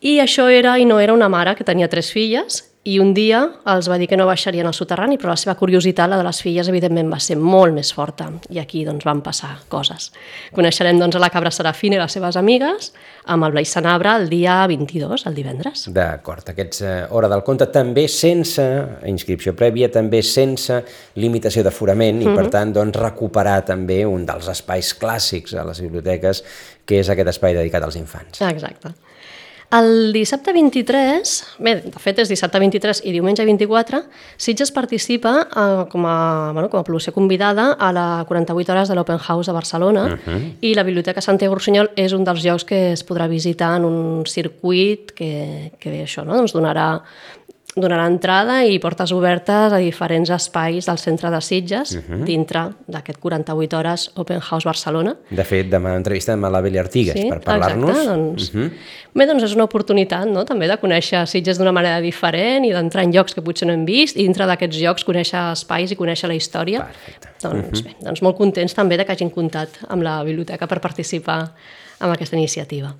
I 0.00 0.18
això 0.18 0.48
era 0.50 0.78
i 0.78 0.84
no 0.84 0.98
era 0.98 1.12
una 1.12 1.28
mare 1.28 1.54
que 1.54 1.64
tenia 1.64 1.88
tres 1.88 2.10
filles 2.10 2.71
i 2.82 2.96
un 2.98 3.12
dia 3.14 3.44
els 3.70 3.86
va 3.86 3.94
dir 4.00 4.08
que 4.10 4.16
no 4.18 4.24
baixarien 4.26 4.66
al 4.66 4.74
soterrani, 4.74 5.14
però 5.20 5.30
la 5.30 5.38
seva 5.38 5.54
curiositat, 5.58 6.10
la 6.10 6.16
de 6.18 6.24
les 6.26 6.40
filles, 6.42 6.66
evidentment 6.66 7.12
va 7.12 7.20
ser 7.22 7.36
molt 7.38 7.76
més 7.76 7.92
forta. 7.94 8.26
I 8.50 8.58
aquí 8.58 8.82
doncs, 8.86 9.06
van 9.06 9.20
passar 9.22 9.52
coses. 9.70 10.08
Coneixerem 10.56 10.98
doncs, 10.98 11.14
a 11.14 11.22
la 11.22 11.30
cabra 11.30 11.52
Serafina 11.54 11.98
i 11.98 12.00
les 12.00 12.16
seves 12.18 12.38
amigues 12.40 12.90
amb 13.30 13.46
el 13.46 13.54
Blai 13.54 13.68
Sanabra 13.70 14.16
el 14.18 14.26
dia 14.32 14.56
22, 14.66 15.26
el 15.30 15.38
divendres. 15.38 15.84
D'acord, 15.94 16.50
aquests 16.50 16.82
eh, 16.82 16.96
hora 17.14 17.30
del 17.30 17.44
conte 17.46 17.70
també 17.70 18.08
sense 18.10 18.66
inscripció 19.06 19.54
prèvia, 19.54 19.86
també 19.92 20.24
sense 20.26 20.80
limitació 21.22 21.62
d'aforament 21.62 22.18
i, 22.18 22.26
uh 22.26 22.32
-huh. 22.32 22.36
per 22.40 22.50
tant, 22.50 22.74
doncs, 22.74 22.98
recuperar 22.98 23.62
també 23.64 24.04
un 24.06 24.26
dels 24.26 24.48
espais 24.48 24.90
clàssics 24.98 25.54
a 25.54 25.64
les 25.64 25.80
biblioteques, 25.80 26.42
que 26.84 26.98
és 26.98 27.08
aquest 27.08 27.28
espai 27.28 27.54
dedicat 27.54 27.82
als 27.82 27.96
infants. 27.96 28.40
Exacte. 28.40 28.90
El 29.72 30.12
dissabte 30.12 30.52
23, 30.52 31.30
bé, 31.64 31.72
de 31.86 32.00
fet 32.02 32.18
és 32.20 32.28
dissabte 32.28 32.60
23 32.60 32.98
i 33.08 33.12
diumenge 33.14 33.46
24, 33.48 34.02
Sitges 34.36 34.72
participa 34.74 35.32
eh, 35.46 35.84
com, 35.88 36.04
a, 36.04 36.16
bueno, 36.52 36.68
com 36.68 36.82
a 36.82 36.84
població 36.84 37.14
convidada 37.16 37.70
a 37.72 37.88
la 37.96 38.04
48 38.28 38.74
hores 38.74 38.92
de 38.92 38.98
l'Open 38.98 39.22
House 39.24 39.48
de 39.48 39.54
Barcelona 39.56 40.04
uh 40.10 40.18
-huh. 40.18 40.52
i 40.60 40.74
la 40.74 40.84
Biblioteca 40.84 41.22
Santiago 41.22 41.54
Rossinyol 41.54 41.90
és 41.96 42.12
un 42.12 42.24
dels 42.24 42.44
llocs 42.44 42.64
que 42.64 42.92
es 42.92 43.06
podrà 43.06 43.26
visitar 43.28 43.76
en 43.76 43.84
un 43.86 44.26
circuit 44.26 45.12
que, 45.12 45.72
que 45.80 46.04
això 46.04 46.22
no? 46.24 46.36
doncs 46.36 46.52
donarà 46.52 47.02
donarà 47.72 48.04
entrada 48.04 48.58
i 48.68 48.76
portes 48.82 49.14
obertes 49.16 49.72
a 49.72 49.78
diferents 49.80 50.28
espais 50.34 50.84
del 50.88 50.98
centre 51.00 51.30
de 51.32 51.40
Sitges, 51.40 51.94
uh 51.96 52.02
-huh. 52.02 52.24
dintre 52.24 52.68
d'aquest 52.86 53.18
48 53.18 53.78
hores 53.78 54.10
Open 54.14 54.40
House 54.40 54.64
Barcelona. 54.64 55.16
De 55.30 55.44
fet, 55.44 55.70
demà 55.70 55.96
entrevistem 55.96 56.44
a 56.44 56.50
la 56.50 56.60
Beli 56.60 56.78
Artigues 56.78 57.14
sí, 57.14 57.28
per 57.30 57.40
parlar-nos. 57.40 58.06
Doncs, 58.06 58.54
uh 58.54 58.60
-huh. 58.60 58.70
Bé, 59.14 59.26
doncs 59.26 59.42
és 59.42 59.54
una 59.54 59.64
oportunitat 59.64 60.26
no? 60.26 60.44
també 60.44 60.68
de 60.68 60.76
conèixer 60.78 61.26
Sitges 61.26 61.58
d'una 61.58 61.72
manera 61.72 62.00
diferent 62.00 62.64
i 62.64 62.72
d'entrar 62.72 63.04
en 63.04 63.12
llocs 63.12 63.34
que 63.34 63.42
potser 63.42 63.66
no 63.66 63.72
hem 63.72 63.84
vist 63.84 64.16
i 64.16 64.22
dintre 64.22 64.46
d'aquests 64.46 64.78
llocs 64.78 65.04
conèixer 65.04 65.52
espais 65.52 65.90
i 65.90 65.96
conèixer 65.96 66.28
la 66.28 66.34
història. 66.34 66.78
Perfecte. 66.78 67.28
Doncs, 67.42 67.80
uh 67.80 67.84
-huh. 67.84 67.84
bé, 67.84 68.04
doncs 68.04 68.22
molt 68.22 68.36
contents 68.36 68.74
també 68.74 68.96
de 68.96 69.04
que 69.04 69.12
hagin 69.12 69.30
comptat 69.30 69.68
amb 69.88 70.02
la 70.02 70.22
biblioteca 70.24 70.66
per 70.66 70.80
participar 70.80 71.52
en 72.00 72.10
aquesta 72.10 72.36
iniciativa. 72.36 72.94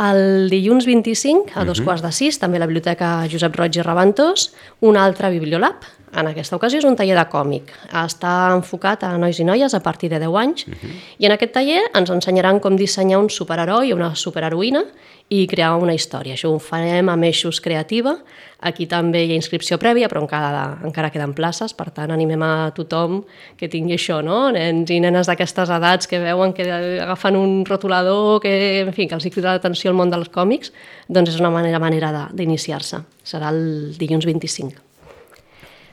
El 0.00 0.48
dilluns 0.48 0.86
25, 0.88 1.52
a 1.54 1.64
dos 1.64 1.78
uh 1.78 1.82
-huh. 1.82 1.84
quarts 1.84 2.02
de 2.02 2.12
sis, 2.12 2.38
també 2.38 2.56
a 2.56 2.60
la 2.60 2.66
Biblioteca 2.66 3.28
Josep 3.28 3.54
Roig 3.56 3.76
i 3.76 3.82
Raventós, 3.82 4.54
un 4.80 4.96
altre 4.96 5.30
Bibliolab. 5.30 5.84
En 6.12 6.28
aquesta 6.28 6.58
ocasió 6.58 6.76
és 6.82 6.84
un 6.84 6.96
taller 6.98 7.16
de 7.16 7.24
còmic. 7.32 7.70
Està 7.96 8.52
enfocat 8.52 9.06
a 9.08 9.14
nois 9.20 9.38
i 9.40 9.46
noies 9.48 9.72
a 9.72 9.80
partir 9.80 10.10
de 10.12 10.18
10 10.20 10.36
anys 10.36 10.66
uh 10.66 10.72
-huh. 10.74 10.90
i 11.18 11.26
en 11.26 11.32
aquest 11.32 11.52
taller 11.52 11.80
ens 11.94 12.10
ensenyaran 12.10 12.60
com 12.60 12.76
dissenyar 12.76 13.18
un 13.18 13.30
superheroi 13.30 13.92
o 13.92 13.96
una 13.96 14.14
superheroïna 14.14 14.84
i 15.32 15.46
crear 15.46 15.76
una 15.80 15.94
història. 15.94 16.34
Això 16.34 16.50
ho 16.52 16.58
farem 16.58 17.08
amb 17.08 17.24
Eixos 17.24 17.60
Creativa. 17.60 18.18
Aquí 18.60 18.86
també 18.86 19.24
hi 19.24 19.32
ha 19.32 19.34
inscripció 19.34 19.78
prèvia, 19.78 20.08
però 20.08 20.20
encara, 20.20 20.78
encara 20.84 21.10
queden 21.10 21.32
places, 21.32 21.72
per 21.72 21.90
tant 21.90 22.10
animem 22.10 22.42
a 22.42 22.70
tothom 22.76 23.24
que 23.56 23.68
tingui 23.68 23.94
això, 23.94 24.22
no? 24.22 24.50
nens 24.50 24.90
i 24.90 25.00
nenes 25.00 25.26
d'aquestes 25.26 25.70
edats 25.70 26.06
que 26.06 26.18
veuen 26.18 26.52
que 26.52 26.70
agafen 26.70 27.36
un 27.36 27.64
rotulador, 27.64 28.40
que, 28.40 28.82
en 28.82 28.92
fi, 28.92 29.08
que 29.08 29.14
els 29.14 29.24
crida 29.32 29.56
l'atenció 29.56 29.90
al 29.90 29.96
món 29.96 30.10
dels 30.10 30.28
còmics, 30.28 30.72
doncs 31.08 31.30
és 31.30 31.40
una 31.40 31.50
manera, 31.50 31.78
manera 31.78 32.28
d'iniciar-se. 32.32 33.02
Serà 33.24 33.48
el 33.48 33.96
dilluns 33.98 34.26
25. 34.26 34.91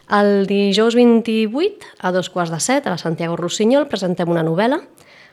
El 0.10 0.48
dijous 0.50 0.96
28, 0.98 1.86
a 2.02 2.12
dos 2.12 2.32
quarts 2.34 2.52
de 2.52 2.60
set, 2.60 2.88
a 2.88 2.96
la 2.96 2.98
Santiago 2.98 3.38
Rossinyol, 3.38 3.86
presentem 3.90 4.30
una 4.30 4.46
novel·la, 4.46 4.82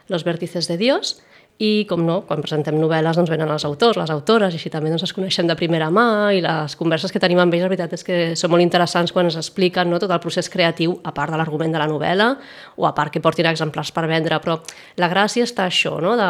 Los 0.09 0.23
vértices 0.23 0.69
de 0.69 0.77
Dios, 0.77 1.17
i, 1.59 1.87
com 1.89 2.03
no, 2.05 2.19
quan 2.29 2.43
presentem 2.45 2.77
novel·les 2.77 3.17
doncs 3.17 3.31
venen 3.33 3.49
els 3.49 3.65
autors, 3.65 3.97
les 3.97 4.13
autores, 4.13 4.53
i 4.53 4.61
així 4.61 4.71
també 4.71 4.91
doncs, 4.93 5.07
es 5.07 5.15
coneixem 5.17 5.49
de 5.49 5.57
primera 5.57 5.89
mà 5.89 6.29
i 6.37 6.43
les 6.45 6.77
converses 6.77 7.11
que 7.13 7.23
tenim 7.23 7.41
amb 7.41 7.57
ells, 7.57 7.65
la 7.65 7.71
veritat 7.73 7.97
és 7.97 8.05
que 8.05 8.19
són 8.37 8.53
molt 8.53 8.63
interessants 8.63 9.15
quan 9.17 9.31
ens 9.31 9.39
expliquen 9.41 9.89
no, 9.89 9.99
tot 10.03 10.13
el 10.13 10.21
procés 10.21 10.53
creatiu, 10.53 10.99
a 11.03 11.15
part 11.17 11.33
de 11.33 11.41
l'argument 11.41 11.73
de 11.73 11.81
la 11.81 11.89
novel·la, 11.89 12.29
o 12.77 12.87
a 12.87 12.93
part 12.95 13.15
que 13.15 13.25
portin 13.25 13.49
exemplars 13.49 13.95
per 13.97 14.05
vendre, 14.11 14.39
però 14.45 14.61
la 15.01 15.09
gràcia 15.09 15.49
està 15.49 15.65
això, 15.71 15.97
no, 16.05 16.13
de, 16.21 16.29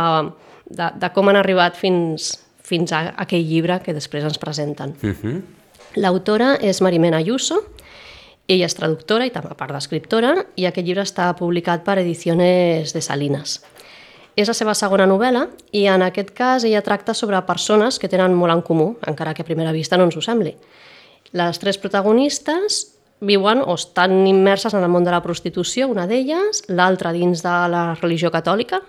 de, 0.71 0.91
de 1.03 1.13
com 1.13 1.33
han 1.33 1.43
arribat 1.43 1.75
fins, 1.77 2.37
fins 2.63 2.95
a 2.95 3.09
aquell 3.27 3.43
llibre 3.51 3.81
que 3.83 3.97
després 3.97 4.25
ens 4.25 4.39
presenten. 4.39 4.95
Uh 5.03 5.11
-huh. 5.11 5.41
L'autora 5.97 6.55
és 6.61 6.81
Marimena 6.85 7.19
Ayuso, 7.19 7.65
ella 8.49 8.67
és 8.69 8.77
traductora 8.79 9.27
i 9.27 9.33
també 9.35 9.55
part 9.59 9.75
d'escriptora, 9.75 10.35
i 10.57 10.67
aquest 10.67 10.87
llibre 10.87 11.05
està 11.07 11.31
publicat 11.39 11.85
per 11.87 11.99
Ediciones 12.03 12.95
de 12.95 13.03
Salinas. 13.03 13.61
És 14.37 14.51
la 14.51 14.55
seva 14.55 14.75
segona 14.77 15.07
novel·la 15.09 15.47
i 15.73 15.87
en 15.89 16.05
aquest 16.05 16.35
cas 16.37 16.65
ella 16.69 16.85
tracta 16.85 17.15
sobre 17.17 17.41
persones 17.49 17.99
que 17.99 18.11
tenen 18.13 18.37
molt 18.37 18.53
en 18.53 18.63
comú, 18.63 18.91
encara 19.09 19.33
que 19.35 19.43
a 19.43 19.49
primera 19.49 19.73
vista 19.73 19.97
no 19.97 20.05
ens 20.07 20.17
ho 20.17 20.23
sembli. 20.23 20.53
Les 21.33 21.59
tres 21.59 21.79
protagonistes 21.81 22.83
viuen 23.21 23.63
o 23.65 23.75
estan 23.75 24.27
immerses 24.29 24.75
en 24.77 24.85
el 24.85 24.93
món 24.93 25.05
de 25.05 25.15
la 25.15 25.23
prostitució, 25.25 25.89
una 25.89 26.07
d'elles, 26.07 26.67
l'altra 26.69 27.15
dins 27.17 27.43
de 27.43 27.57
la 27.73 27.87
religió 27.97 28.31
catòlica 28.31 28.83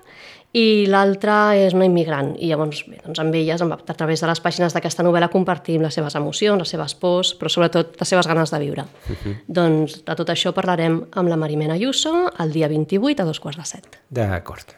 i 0.57 0.87
l'altra 0.89 1.55
és 1.59 1.75
una 1.77 1.85
immigrant. 1.87 2.33
I 2.39 2.49
llavors, 2.51 2.81
bé, 2.89 3.01
doncs 3.03 3.21
amb 3.21 3.35
elles, 3.37 3.61
a 3.61 3.97
través 3.97 4.23
de 4.23 4.29
les 4.29 4.41
pàgines 4.43 4.73
d'aquesta 4.75 5.05
novel·la, 5.05 5.29
compartim 5.33 5.83
les 5.85 5.97
seves 5.97 6.17
emocions, 6.17 6.63
les 6.63 6.73
seves 6.73 6.95
pors, 6.97 7.33
però 7.37 7.51
sobretot 7.51 7.99
les 7.99 8.13
seves 8.13 8.29
ganes 8.29 8.53
de 8.53 8.59
viure. 8.63 8.87
Uh 8.87 9.13
-huh. 9.13 9.35
Doncs 9.47 10.01
de 10.05 10.15
tot 10.15 10.29
això 10.29 10.53
parlarem 10.53 11.05
amb 11.11 11.29
la 11.29 11.37
Marimena 11.37 11.73
Ayuso 11.73 12.31
el 12.39 12.51
dia 12.51 12.67
28 12.67 13.23
a 13.23 13.25
dos 13.25 13.39
quarts 13.39 13.57
de 13.57 13.65
set. 13.65 13.99
D'acord. 14.09 14.75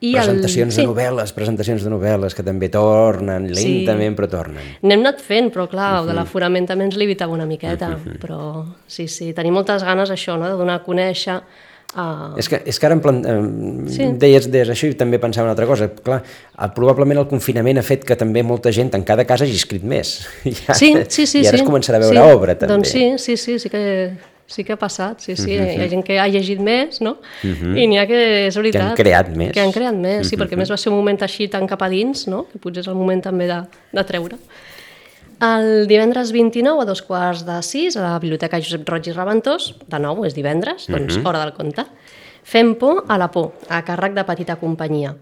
I 0.00 0.12
presentacions 0.12 0.68
el... 0.68 0.72
sí. 0.72 0.80
de 0.82 0.86
novel·les, 0.86 1.32
presentacions 1.32 1.82
de 1.82 1.90
novel·les 1.90 2.34
que 2.34 2.42
també 2.42 2.68
tornen, 2.68 3.46
lentament 3.48 4.12
sí. 4.12 4.16
però 4.18 4.28
tornen. 4.28 4.64
N'hem 4.82 5.00
anat 5.00 5.20
fent, 5.20 5.52
però 5.54 5.68
clar, 5.68 5.92
uh 5.92 6.02
-huh. 6.02 6.08
de 6.08 6.14
l'aforament 6.14 6.66
també 6.66 6.84
ens 6.84 6.96
limitava 6.96 7.32
una 7.32 7.46
miqueta, 7.46 7.88
uh 7.88 7.94
-huh. 7.94 8.18
però 8.18 8.64
sí, 8.86 9.08
sí, 9.08 9.32
tenim 9.32 9.54
moltes 9.54 9.82
ganes 9.82 10.10
això, 10.10 10.38
no?, 10.38 10.46
de 10.46 10.56
donar 10.56 10.74
a 10.74 10.84
conèixer 10.84 11.40
Uh... 11.94 12.34
És, 12.40 12.48
que, 12.50 12.58
és 12.66 12.78
que 12.78 12.88
ara 12.88 12.96
em 12.96 13.00
plan... 13.02 13.20
sí. 13.90 14.08
deies, 14.18 14.48
deies 14.50 14.70
això 14.74 14.90
i 14.90 14.96
també 14.98 15.20
pensava 15.22 15.46
una 15.46 15.54
altra 15.54 15.68
cosa. 15.68 15.88
Clar, 15.94 16.20
probablement 16.74 17.22
el 17.22 17.28
confinament 17.30 17.78
ha 17.78 17.86
fet 17.86 18.04
que 18.08 18.16
també 18.18 18.42
molta 18.42 18.72
gent 18.74 18.90
en 18.98 19.06
cada 19.06 19.26
casa 19.28 19.46
hagi 19.46 19.58
escrit 19.60 19.86
més. 19.86 20.16
Ja, 20.64 20.74
sí, 20.76 20.92
sí, 21.08 21.26
sí. 21.26 21.42
I 21.42 21.48
ara 21.48 21.58
sí. 21.58 21.62
es 21.62 21.66
començarà 21.66 21.98
a 21.98 22.04
veure 22.04 22.20
sí. 22.20 22.36
obra, 22.36 22.54
també. 22.58 22.72
Doncs 22.74 22.94
sí, 22.94 23.04
sí, 23.18 23.36
sí, 23.40 23.58
sí 23.62 23.70
que, 23.70 23.82
sí 24.50 24.64
que 24.66 24.74
ha 24.74 24.78
passat, 24.80 25.20
sí, 25.20 25.36
sí. 25.36 25.54
Uh 25.56 25.62
-huh. 25.62 25.72
Hi 25.78 25.82
ha 25.84 25.88
gent 25.88 26.04
que 26.04 26.18
ha 26.18 26.28
llegit 26.28 26.60
més, 26.60 27.00
no? 27.00 27.18
Uh 27.42 27.50
-huh. 27.50 27.78
I 27.78 27.86
n'hi 27.86 27.98
ha 27.98 28.06
que, 28.06 28.46
és 28.48 28.56
veritat... 28.56 28.82
Que 28.82 28.88
han 28.88 28.96
creat 28.96 29.36
més. 29.36 29.52
Que 29.52 29.60
han 29.60 29.72
creat 29.72 29.94
més, 29.94 30.26
sí, 30.26 30.34
uh 30.34 30.38
-huh. 30.38 30.44
perquè 30.44 30.56
més 30.56 30.70
va 30.70 30.76
ser 30.76 30.90
un 30.92 30.98
moment 30.98 31.22
així 31.22 31.48
tan 31.48 31.66
cap 31.66 31.82
a 31.82 31.88
dins, 31.88 32.26
no? 32.26 32.46
Que 32.50 32.58
potser 32.58 32.80
és 32.80 32.88
el 32.88 32.94
moment 32.94 33.22
també 33.22 33.46
de, 33.46 33.62
de 33.92 34.04
treure. 34.04 34.36
El 35.44 35.88
divendres 35.90 36.30
29 36.32 36.80
a 36.80 36.86
dos 36.88 37.02
quarts 37.04 37.42
de 37.44 37.58
sis 37.66 37.96
a 37.98 38.02
la 38.04 38.18
Biblioteca 38.22 38.60
Josep 38.62 38.86
Roig 38.88 39.10
i 39.10 39.12
Reventós, 39.12 39.72
de 39.90 39.98
nou, 40.00 40.22
és 40.24 40.32
divendres, 40.32 40.86
doncs 40.88 41.16
uh 41.16 41.20
-huh. 41.20 41.28
hora 41.28 41.42
del 41.42 41.52
conte. 41.52 41.84
Fem 42.42 42.74
por 42.76 43.04
a 43.08 43.18
la 43.18 43.30
por, 43.30 43.52
a 43.68 43.84
càrrec 43.84 44.14
de 44.14 44.24
petita 44.24 44.56
companyia. 44.56 45.14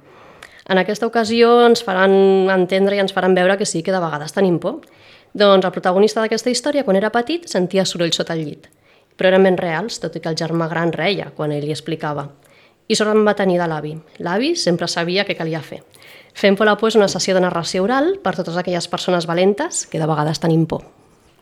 En 0.68 0.78
aquesta 0.78 1.06
ocasió 1.06 1.66
ens 1.66 1.82
faran 1.82 2.12
entendre 2.50 2.96
i 2.96 3.00
ens 3.00 3.12
faran 3.12 3.34
veure 3.34 3.56
que 3.56 3.66
sí 3.66 3.82
que 3.82 3.92
de 3.92 3.98
vegades 3.98 4.32
tenim 4.32 4.58
por. 4.58 4.80
Doncs 5.32 5.64
el 5.64 5.72
protagonista 5.72 6.20
d'aquesta 6.20 6.50
història, 6.50 6.84
quan 6.84 6.96
era 6.96 7.10
petit, 7.10 7.48
sentia 7.48 7.84
soroll 7.84 8.12
sota 8.12 8.34
el 8.34 8.44
llit. 8.44 8.68
Però 9.16 9.26
eren 9.28 9.42
ben 9.42 9.56
reals, 9.56 9.98
tot 9.98 10.14
i 10.16 10.20
que 10.20 10.28
el 10.28 10.36
germà 10.36 10.68
gran 10.68 10.92
reia 10.92 11.32
quan 11.34 11.52
ell 11.52 11.64
li 11.64 11.70
explicava. 11.70 12.28
I 12.86 12.94
sort 12.94 13.10
en 13.10 13.24
va 13.24 13.34
tenir 13.34 13.58
de 13.58 13.66
l'avi. 13.66 13.98
L'avi 14.18 14.54
sempre 14.56 14.86
sabia 14.88 15.24
què 15.24 15.36
calia 15.36 15.60
fer. 15.60 15.82
Fem 16.34 16.56
por 16.56 16.66
a 16.66 16.72
la 16.72 16.76
por 16.80 16.88
és 16.88 16.96
una 16.96 17.08
sessió 17.08 17.34
de 17.36 17.44
narració 17.44 17.84
oral 17.84 18.16
per 18.22 18.34
totes 18.36 18.56
aquelles 18.56 18.88
persones 18.88 19.26
valentes 19.26 19.86
que 19.86 20.00
de 20.00 20.06
vegades 20.08 20.40
tenim 20.40 20.66
por. 20.66 20.84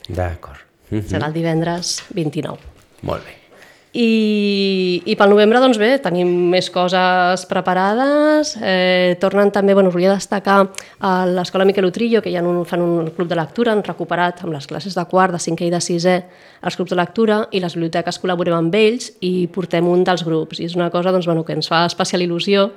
D'acord. 0.09 0.59
Mm 0.91 0.99
-hmm. 0.99 1.11
Serà 1.11 1.27
el 1.27 1.33
divendres 1.33 2.03
29. 2.11 2.59
Molt 3.03 3.25
bé. 3.25 3.41
I, 3.93 5.03
i 5.03 5.17
pel 5.19 5.33
novembre, 5.33 5.59
doncs 5.59 5.79
bé, 5.81 5.97
tenim 5.99 6.29
més 6.53 6.69
coses 6.71 7.43
preparades. 7.51 8.53
Eh, 8.63 9.17
tornen 9.19 9.51
també, 9.51 9.75
bueno, 9.75 9.91
us 9.91 9.97
volia 9.97 10.13
destacar 10.13 10.61
a 11.01 11.27
l'Escola 11.27 11.65
Miquel 11.67 11.89
Utrillo, 11.89 12.23
que 12.23 12.31
ja 12.31 12.43
un, 12.47 12.63
fan 12.65 12.85
un 12.85 13.11
club 13.11 13.27
de 13.27 13.35
lectura, 13.35 13.73
han 13.73 13.83
recuperat 13.83 14.45
amb 14.45 14.55
les 14.55 14.69
classes 14.71 14.95
de 14.95 15.05
quart, 15.11 15.35
de 15.35 15.43
cinquè 15.43 15.67
i 15.67 15.75
de 15.75 15.81
sisè 15.83 16.17
els 16.63 16.77
clubs 16.77 16.91
de 16.93 17.01
lectura 17.01 17.41
i 17.51 17.59
les 17.59 17.75
biblioteques 17.75 18.21
col·laborem 18.23 18.55
amb 18.55 18.75
ells 18.79 19.11
i 19.27 19.49
portem 19.51 19.89
un 19.89 20.05
dels 20.07 20.23
grups. 20.23 20.61
I 20.61 20.71
és 20.71 20.79
una 20.79 20.91
cosa 20.95 21.11
doncs, 21.11 21.27
bueno, 21.27 21.43
que 21.43 21.59
ens 21.59 21.67
fa 21.67 21.83
especial 21.89 22.23
il·lusió 22.23 22.71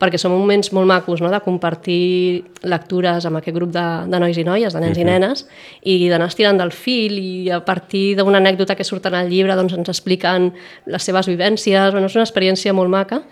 perquè 0.00 0.18
són 0.20 0.34
moments 0.34 0.72
molt 0.76 0.88
macos 0.88 1.22
no? 1.24 1.30
de 1.32 1.40
compartir 1.44 2.44
lectures 2.68 3.24
amb 3.26 3.40
aquest 3.40 3.56
grup 3.56 3.72
de, 3.72 3.84
de 4.10 4.20
nois 4.20 4.36
i 4.36 4.44
noies, 4.44 4.72
de 4.72 4.80
nens 4.80 4.96
uh 4.96 5.02
-huh. 5.02 5.06
i 5.06 5.10
nenes, 5.10 5.46
i 5.82 6.08
d'anar 6.08 6.28
estirant 6.28 6.58
del 6.58 6.72
fil 6.72 7.18
i 7.18 7.50
a 7.50 7.64
partir 7.64 8.16
d'una 8.16 8.38
anècdota 8.38 8.76
que 8.76 8.84
surt 8.84 9.06
en 9.06 9.14
el 9.14 9.30
llibre 9.30 9.56
doncs, 9.56 9.72
ens 9.72 9.88
expliquen 9.88 10.52
les 10.86 11.02
seves 11.02 11.26
vivències, 11.26 11.92
bueno, 11.92 12.06
és 12.06 12.14
una 12.14 12.24
experiència 12.24 12.72
molt 12.72 12.90
maca 12.90 13.22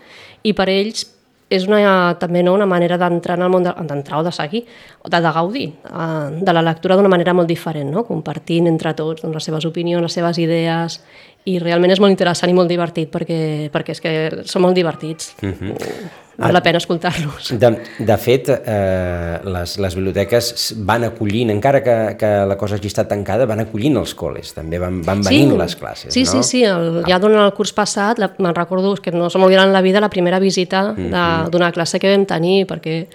i 0.43 0.53
per 0.53 0.69
ells 0.69 1.15
és 1.49 1.67
una, 1.67 2.15
també 2.19 2.41
no, 2.41 2.55
una 2.57 2.65
manera 2.65 2.97
d'entrar 2.97 3.37
en 3.37 3.43
el 3.45 3.51
món, 3.53 3.63
d'entrar 3.63 4.19
o 4.19 4.23
de 4.23 4.31
seguir, 4.31 4.63
o 5.03 5.09
de, 5.09 5.21
de 5.21 5.31
gaudir 5.31 5.67
uh, 5.91 6.31
de 6.41 6.53
la 6.53 6.63
lectura 6.65 6.95
d'una 6.97 7.11
manera 7.11 7.33
molt 7.33 7.47
diferent, 7.47 7.91
no? 7.91 8.03
compartint 8.03 8.67
entre 8.67 8.95
tots 8.97 9.21
doncs, 9.21 9.35
les 9.35 9.43
seves 9.43 9.65
opinions, 9.65 10.01
les 10.01 10.13
seves 10.13 10.41
idees, 10.41 10.99
i 11.45 11.59
realment 11.61 11.93
és 11.93 12.01
molt 12.01 12.15
interessant 12.15 12.49
i 12.49 12.57
molt 12.57 12.71
divertit 12.71 13.11
perquè, 13.13 13.69
perquè 13.73 13.93
és 13.93 14.01
que 14.01 14.13
són 14.49 14.65
molt 14.65 14.75
divertits. 14.75 15.35
Uh 15.43 15.53
-huh. 15.53 16.24
Val 16.37 16.53
la 16.53 16.61
pena 16.61 16.77
escoltar-los. 16.77 17.53
De, 17.59 17.69
de 17.99 18.17
fet, 18.19 18.49
eh, 18.51 19.39
les, 19.47 19.75
les 19.79 19.95
biblioteques 19.95 20.73
van 20.87 21.05
acollint, 21.07 21.51
encara 21.53 21.81
que, 21.83 21.95
que 22.19 22.31
la 22.49 22.57
cosa 22.59 22.75
hagi 22.75 22.89
estat 22.91 23.07
tancada, 23.11 23.47
van 23.47 23.63
acollint 23.63 23.95
els 24.01 24.11
col·les, 24.19 24.51
també 24.55 24.79
van, 24.81 24.99
van 25.05 25.23
venint 25.23 25.53
sí, 25.53 25.59
les 25.61 25.75
classes, 25.79 26.13
sí, 26.13 26.25
no? 26.25 26.31
Sí, 26.33 26.43
sí, 26.43 26.63
el, 26.67 27.01
ja 27.07 27.19
durant 27.23 27.39
el 27.45 27.53
curs 27.55 27.71
passat, 27.75 28.19
la, 28.19 28.33
me'n 28.43 28.55
recordo 28.57 28.95
que 29.01 29.13
no 29.15 29.29
se 29.31 29.39
m'oblidarà 29.39 29.67
en 29.69 29.75
la 29.75 29.83
vida 29.85 30.03
la 30.03 30.11
primera 30.11 30.39
visita 30.43 30.93
d'una 30.95 31.05
mm 31.05 31.51
-hmm. 31.51 31.71
classe 31.73 31.99
que 31.99 32.11
vam 32.11 32.25
tenir, 32.25 32.67
perquè 32.67 33.07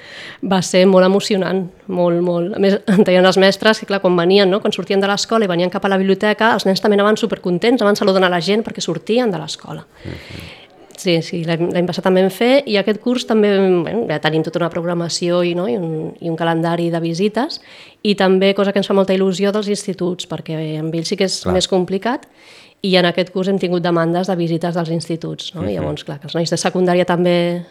va 0.42 0.62
ser 0.62 0.86
molt 0.86 1.04
emocionant, 1.04 1.68
molt, 1.88 2.20
molt. 2.22 2.56
A 2.56 2.58
més, 2.58 2.80
en 2.86 3.04
deien 3.04 3.26
els 3.26 3.36
mestres 3.36 3.80
que, 3.80 3.86
clar, 3.86 4.00
quan 4.00 4.16
venien, 4.16 4.48
no? 4.48 4.60
quan 4.60 4.72
sortien 4.72 5.00
de 5.00 5.06
l'escola 5.06 5.44
i 5.44 5.48
venien 5.48 5.70
cap 5.70 5.84
a 5.84 5.88
la 5.88 5.98
biblioteca, 5.98 6.54
els 6.54 6.64
nens 6.66 6.80
també 6.80 6.94
anaven 6.94 7.16
supercontents, 7.16 7.82
anaven 7.82 7.96
saludant 7.96 8.24
a 8.24 8.28
la 8.28 8.40
gent 8.40 8.64
perquè 8.64 8.80
sortien 8.80 9.30
de 9.30 9.38
l'escola. 9.38 9.84
Mm 10.04 10.10
-hmm. 10.10 10.60
Sí, 11.00 11.14
sí, 11.24 11.38
l'any 11.48 11.86
passat 11.88 12.04
també 12.04 12.20
vam 12.20 12.32
fer 12.34 12.60
i 12.68 12.74
aquest 12.76 12.98
curs 13.00 13.24
també 13.24 13.54
bueno, 13.56 14.02
ja 14.10 14.18
tenim 14.20 14.42
tota 14.44 14.60
una 14.60 14.68
programació 14.72 15.38
i, 15.46 15.54
no, 15.56 15.64
i, 15.70 15.78
un, 15.80 16.10
i 16.20 16.28
un 16.28 16.36
calendari 16.36 16.90
de 16.92 17.00
visites 17.00 17.56
i 18.04 18.12
també, 18.18 18.50
cosa 18.58 18.74
que 18.74 18.82
ens 18.82 18.90
fa 18.90 18.96
molta 18.98 19.16
il·lusió, 19.16 19.52
dels 19.54 19.70
instituts, 19.72 20.28
perquè 20.28 20.58
amb 20.82 20.98
ells 20.98 21.08
sí 21.08 21.16
que 21.16 21.24
és 21.30 21.38
clar. 21.46 21.54
més 21.56 21.70
complicat 21.72 22.28
i 22.84 22.92
en 23.00 23.08
aquest 23.08 23.32
curs 23.32 23.48
hem 23.48 23.60
tingut 23.60 23.84
demandes 23.84 24.28
de 24.28 24.36
visites 24.36 24.76
dels 24.76 24.92
instituts. 24.92 25.54
No? 25.54 25.62
Uh 25.62 25.66
-huh. 25.66 25.70
I 25.70 25.74
llavors, 25.78 26.04
clar, 26.04 26.18
que 26.20 26.26
els 26.26 26.34
nois 26.34 26.50
de 26.50 26.56
secundària 26.56 27.04
també 27.04 27.64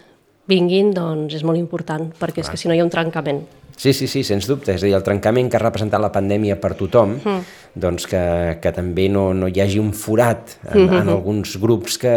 vinguin, 0.48 0.92
doncs 0.94 1.34
és 1.36 1.44
molt 1.44 1.58
important, 1.58 2.10
perquè 2.20 2.42
clar. 2.42 2.46
és 2.46 2.50
que 2.50 2.58
si 2.58 2.68
no 2.68 2.74
hi 2.74 2.80
ha 2.80 2.84
un 2.84 2.90
trencament. 2.90 3.46
Sí, 3.80 3.94
sí, 3.94 4.10
sí, 4.12 4.26
sens 4.28 4.44
dubte. 4.44 4.74
És 4.76 4.82
a 4.84 4.90
dir, 4.90 4.96
el 4.98 5.04
trencament 5.06 5.48
que 5.48 5.56
ha 5.56 5.62
representat 5.62 6.02
la 6.04 6.10
pandèmia 6.12 6.58
per 6.60 6.74
tothom, 6.76 7.14
mm. 7.16 7.52
doncs 7.80 8.10
que, 8.12 8.24
que 8.60 8.74
també 8.76 9.06
no, 9.08 9.30
no 9.32 9.48
hi 9.48 9.62
hagi 9.64 9.78
un 9.80 9.94
forat 9.96 10.58
en, 10.66 10.82
mm 10.82 10.90
-hmm. 10.90 11.02
en 11.02 11.10
alguns 11.14 11.56
grups 11.62 11.98
que, 11.98 12.16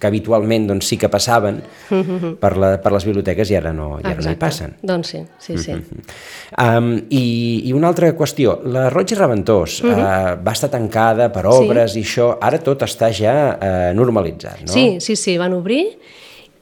que 0.00 0.06
habitualment 0.06 0.66
doncs, 0.66 0.86
sí 0.88 0.96
que 0.96 1.10
passaven 1.10 1.60
mm 1.90 2.00
-hmm. 2.00 2.36
per, 2.36 2.56
la, 2.56 2.80
per 2.80 2.92
les 2.92 3.04
biblioteques 3.04 3.50
i 3.50 3.56
ara 3.56 3.72
no, 3.72 3.98
i 4.00 4.06
ara 4.06 4.22
no 4.22 4.30
hi 4.30 4.36
passen. 4.36 4.76
Doncs 4.82 5.08
sí, 5.08 5.20
sí, 5.38 5.58
sí. 5.58 5.72
Mm 5.72 5.84
-hmm. 5.84 6.78
um, 6.78 7.02
i, 7.10 7.62
I 7.68 7.72
una 7.72 7.88
altra 7.88 8.16
qüestió, 8.16 8.62
la 8.64 8.88
Roig 8.88 9.12
i 9.12 9.14
Reventós 9.14 9.82
mm 9.82 9.90
-hmm. 9.90 9.98
uh, 9.98 10.44
va 10.46 10.52
estar 10.52 10.70
tancada 10.70 11.30
per 11.32 11.44
obres 11.46 11.92
sí. 11.92 12.00
i 12.00 12.02
això, 12.02 12.38
ara 12.40 12.58
tot 12.58 12.80
està 12.82 13.12
ja 13.12 13.58
uh, 13.60 13.94
normalitzat, 13.94 14.60
no? 14.60 14.72
Sí, 14.72 14.96
sí, 15.00 15.16
sí, 15.16 15.36
van 15.36 15.52
obrir 15.52 15.98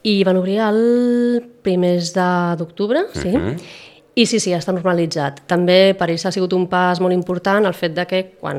i 0.03 0.25
van 0.25 0.37
obrir 0.37 0.59
el 0.59 1.43
primers 1.63 2.13
d'octubre, 2.13 3.05
sí, 3.13 3.29
uh 3.29 3.35
-huh. 3.35 3.57
I 4.15 4.27
sí, 4.29 4.39
sí, 4.43 4.53
està 4.53 4.75
normalitzat. 4.75 5.41
També 5.49 5.95
per 5.97 6.11
ells 6.13 6.27
ha 6.29 6.33
sigut 6.35 6.53
un 6.53 6.67
pas 6.69 7.01
molt 7.01 7.17
important 7.17 7.65
el 7.65 7.77
fet 7.77 7.95
de 7.97 8.05
que 8.09 8.21
quan, 8.43 8.59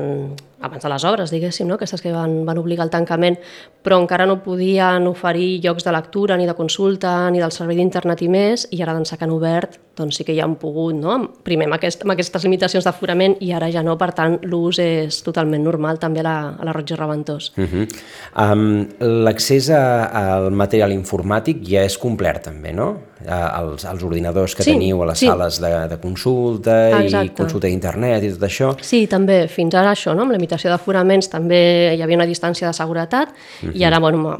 abans 0.64 0.82
de 0.82 0.90
les 0.90 1.04
obres, 1.04 1.32
diguéssim, 1.34 1.68
no? 1.68 1.78
aquestes 1.78 2.02
que 2.02 2.12
van, 2.12 2.42
van 2.46 2.58
obligar 2.60 2.86
el 2.86 2.92
tancament, 2.92 3.38
però 3.84 3.98
encara 4.00 4.26
no 4.26 4.40
podien 4.42 5.06
oferir 5.10 5.60
llocs 5.64 5.84
de 5.84 5.92
lectura, 5.92 6.38
ni 6.40 6.48
de 6.48 6.56
consulta, 6.56 7.30
ni 7.30 7.42
del 7.42 7.52
servei 7.52 7.78
d'internet 7.80 8.24
i 8.24 8.30
més, 8.32 8.68
i 8.72 8.82
ara 8.82 8.96
d'ençà 8.96 9.18
que 9.18 9.28
han 9.28 9.34
obert, 9.34 9.78
doncs 9.96 10.18
sí 10.18 10.26
que 10.26 10.34
ja 10.34 10.44
han 10.46 10.56
pogut, 10.58 10.96
no? 10.98 11.18
primer 11.46 11.68
amb, 11.68 11.76
aquest, 11.78 12.02
amb 12.04 12.14
aquestes 12.14 12.44
limitacions 12.46 12.86
d'aforament 12.86 13.36
i 13.44 13.52
ara 13.54 13.70
ja 13.72 13.84
no, 13.86 13.96
per 14.00 14.10
tant 14.16 14.38
l'ús 14.48 14.80
és 14.82 15.20
totalment 15.26 15.62
normal 15.64 16.00
també 16.02 16.22
a 16.24 16.26
la, 16.26 16.36
a 16.58 16.66
la 16.66 16.74
Roig 16.74 16.90
i 16.90 16.98
Reventós. 16.98 17.52
Uh 17.56 17.64
-huh. 17.64 17.86
um, 18.42 18.88
L'accés 19.24 19.70
al 19.70 20.50
material 20.50 20.92
informàtic 20.92 21.62
ja 21.62 21.84
és 21.84 21.98
complet 21.98 22.42
també, 22.42 22.72
no? 22.72 23.14
als, 23.26 23.84
als 23.84 24.02
ordinadors 24.02 24.54
que 24.54 24.62
sí, 24.62 24.72
teniu 24.72 25.02
a 25.02 25.06
les 25.06 25.18
sí. 25.18 25.26
sales 25.26 25.60
de, 25.60 25.72
de 25.88 25.98
consulta 26.00 27.00
Exacte. 27.00 27.26
i 27.26 27.36
consulta 27.36 27.66
d'internet 27.68 28.24
i 28.24 28.32
tot 28.34 28.42
això. 28.48 28.72
Sí, 28.80 29.06
també, 29.10 29.46
fins 29.48 29.74
ara 29.74 29.92
això, 29.94 30.14
no? 30.14 30.22
amb 30.26 30.32
la 30.32 30.38
limitació 30.54 30.70
d'aforaments 30.70 31.28
també 31.30 31.94
hi 31.94 32.02
havia 32.02 32.16
una 32.16 32.26
distància 32.26 32.68
de 32.68 32.72
seguretat 32.72 33.28
uh 33.28 33.68
-huh. 33.68 33.74
i 33.74 33.84
ara, 33.84 33.98
bueno, 33.98 34.38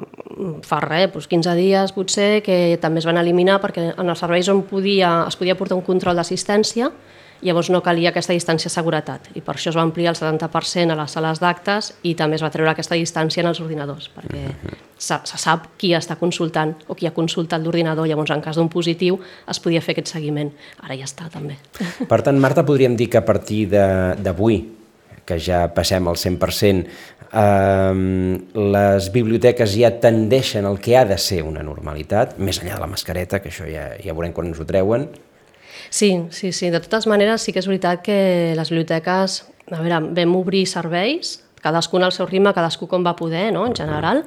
fa 0.62 0.80
res, 0.80 1.12
doncs 1.12 1.26
15 1.26 1.54
dies 1.54 1.92
potser, 1.92 2.42
que 2.42 2.78
també 2.80 2.98
es 2.98 3.06
van 3.06 3.16
eliminar 3.16 3.60
perquè 3.60 3.94
en 3.96 4.08
els 4.08 4.18
serveis 4.18 4.48
on 4.48 4.62
podia, 4.62 5.24
es 5.28 5.36
podia 5.36 5.56
portar 5.56 5.76
un 5.76 5.82
control 5.82 6.16
d'assistència 6.16 6.90
llavors 7.42 7.70
no 7.70 7.82
calia 7.82 8.10
aquesta 8.10 8.32
distància 8.32 8.68
de 8.68 8.74
seguretat 8.74 9.28
i 9.34 9.40
per 9.40 9.54
això 9.54 9.70
es 9.70 9.76
va 9.76 9.82
ampliar 9.82 10.14
el 10.14 10.16
70% 10.16 10.92
a 10.92 10.96
les 10.96 11.10
sales 11.10 11.40
d'actes 11.40 11.94
i 12.02 12.14
també 12.14 12.36
es 12.36 12.42
va 12.42 12.50
treure 12.50 12.70
aquesta 12.70 12.94
distància 12.94 13.42
en 13.42 13.48
els 13.48 13.60
ordinadors 13.60 14.10
perquè 14.14 14.54
se, 14.96 15.18
se 15.24 15.38
sap 15.38 15.66
qui 15.76 15.92
està 15.94 16.16
consultant 16.16 16.74
o 16.88 16.94
qui 16.94 17.06
ha 17.06 17.12
consultat 17.14 17.62
l'ordinador, 17.62 18.06
llavors 18.06 18.30
en 18.30 18.40
cas 18.40 18.56
d'un 18.56 18.68
positiu 18.68 19.18
es 19.50 19.60
podia 19.60 19.80
fer 19.80 19.92
aquest 19.92 20.14
seguiment. 20.14 20.50
Ara 20.82 20.96
ja 20.96 21.04
està 21.04 21.28
també. 21.32 21.58
Per 22.08 22.22
tant, 22.22 22.38
Marta, 22.38 22.64
podríem 22.64 22.96
dir 22.96 23.10
que 23.10 23.18
a 23.18 23.24
partir 23.24 23.66
d'avui 23.68 24.62
que 25.24 25.38
ja 25.40 25.66
passem 25.74 26.08
al 26.08 26.16
100%, 26.20 26.86
eh, 27.32 27.92
les 28.76 29.10
biblioteques 29.12 29.76
ja 29.76 29.94
tendeixen 30.00 30.66
al 30.68 30.80
que 30.80 30.96
ha 30.96 31.04
de 31.08 31.18
ser 31.18 31.42
una 31.44 31.62
normalitat, 31.66 32.38
més 32.38 32.60
enllà 32.62 32.78
de 32.78 32.84
la 32.86 32.90
mascareta, 32.90 33.40
que 33.40 33.52
això 33.52 33.68
ja, 33.68 33.92
ja 34.00 34.16
veurem 34.16 34.34
quan 34.36 34.52
ens 34.52 34.60
ho 34.60 34.68
treuen, 34.68 35.08
Sí, 35.94 36.24
sí, 36.30 36.50
sí. 36.50 36.70
De 36.70 36.80
totes 36.82 37.06
maneres, 37.06 37.44
sí 37.44 37.52
que 37.54 37.60
és 37.62 37.68
veritat 37.70 38.00
que 38.02 38.16
les 38.58 38.70
biblioteques, 38.72 39.36
a 39.70 39.78
veure, 39.78 40.00
vam 40.16 40.32
obrir 40.34 40.64
serveis 40.66 41.36
cadascun 41.64 42.04
al 42.04 42.12
seu 42.12 42.28
ritme, 42.28 42.52
cadascú 42.52 42.86
com 42.90 43.04
va 43.06 43.14
poder, 43.16 43.48
no? 43.54 43.64
en 43.66 43.74
general, 43.76 44.22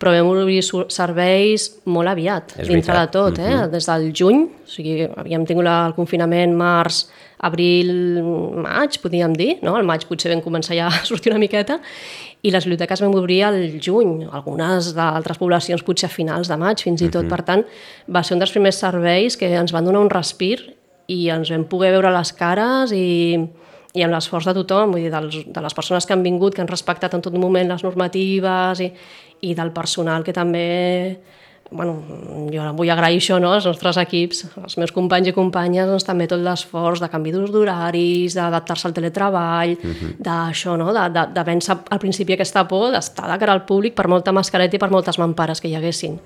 però 0.00 0.12
vam 0.16 0.30
obrir 0.32 0.60
serveis 0.90 1.68
molt 1.86 2.10
aviat, 2.10 2.56
És 2.58 2.68
dintre 2.68 2.92
veritat. 2.92 3.00
de 3.00 3.18
tot, 3.18 3.38
eh? 3.38 3.54
Mhm. 3.54 3.70
des 3.70 3.86
del 3.86 4.12
juny, 4.16 4.44
o 4.64 4.70
sigui, 4.70 5.08
havíem 5.16 5.46
tingut 5.46 5.66
el 5.66 5.94
confinament 5.94 6.56
març, 6.56 7.04
abril, 7.40 8.22
maig, 8.60 8.98
podríem 9.00 9.32
dir, 9.36 9.58
no? 9.62 9.76
el 9.78 9.86
maig 9.88 10.04
potser 10.08 10.32
vam 10.32 10.42
començar 10.44 10.76
ja 10.76 10.88
a 10.92 11.04
sortir 11.04 11.32
una 11.32 11.40
miqueta, 11.40 11.78
i 12.42 12.50
les 12.50 12.64
biblioteques 12.64 13.00
vam 13.04 13.14
obrir 13.14 13.42
al 13.44 13.58
juny, 13.80 14.26
algunes 14.32 14.94
d'altres 14.96 15.38
poblacions 15.38 15.84
potser 15.84 16.08
a 16.08 16.12
finals 16.12 16.48
de 16.48 16.56
maig 16.56 16.82
fins 16.82 17.02
i 17.04 17.10
tot, 17.12 17.28
per 17.28 17.42
tant, 17.44 17.64
va 18.08 18.22
ser 18.24 18.34
un 18.34 18.40
dels 18.40 18.52
primers 18.52 18.80
serveis 18.80 19.36
que 19.36 19.48
ens 19.60 19.72
van 19.72 19.84
donar 19.84 20.00
un 20.00 20.10
respir 20.10 20.58
i 21.10 21.28
ens 21.28 21.50
vam 21.52 21.64
poder 21.68 21.92
veure 21.92 22.12
les 22.14 22.32
cares 22.32 22.92
i, 22.96 23.36
i 23.94 24.04
amb 24.06 24.14
l'esforç 24.14 24.46
de 24.46 24.54
tothom, 24.60 24.94
vull 24.94 25.02
dir, 25.02 25.10
dels, 25.10 25.40
de 25.50 25.64
les 25.64 25.74
persones 25.74 26.06
que 26.06 26.14
han 26.14 26.22
vingut, 26.22 26.54
que 26.54 26.62
han 26.62 26.70
respectat 26.70 27.14
en 27.16 27.24
tot 27.24 27.34
moment 27.34 27.68
les 27.72 27.82
normatives 27.82 28.82
i, 28.84 28.90
i 29.50 29.54
del 29.58 29.72
personal 29.74 30.22
que 30.26 30.34
també 30.36 31.18
bueno, 31.70 32.02
jo 32.50 32.64
vull 32.74 32.90
agrair 32.90 33.20
això 33.20 33.38
no, 33.38 33.52
als 33.54 33.66
nostres 33.68 33.98
equips, 34.02 34.42
als 34.58 34.76
meus 34.80 34.90
companys 34.94 35.30
i 35.30 35.34
companyes, 35.34 35.86
doncs, 35.86 36.06
també 36.06 36.26
tot 36.30 36.42
l'esforç 36.42 37.02
de 37.02 37.08
canvi 37.12 37.32
d'horaris, 37.34 38.34
d'adaptar-se 38.34 38.88
al 38.88 38.94
teletreball, 38.96 39.76
uh 39.76 39.90
-huh. 39.90 40.14
d'això, 40.18 40.76
no? 40.76 40.92
de, 40.92 41.04
de, 41.14 41.26
de 41.34 41.44
vèncer 41.46 41.76
al 41.90 41.98
principi 41.98 42.32
aquesta 42.32 42.66
por, 42.66 42.90
d'estar 42.90 43.30
de 43.30 43.38
cara 43.38 43.52
al 43.52 43.64
públic 43.64 43.94
per 43.94 44.08
molta 44.08 44.32
mascareta 44.32 44.76
i 44.76 44.78
per 44.78 44.90
moltes 44.90 45.18
mampares 45.18 45.60
que 45.60 45.68
hi 45.68 45.76
haguessin. 45.76 46.18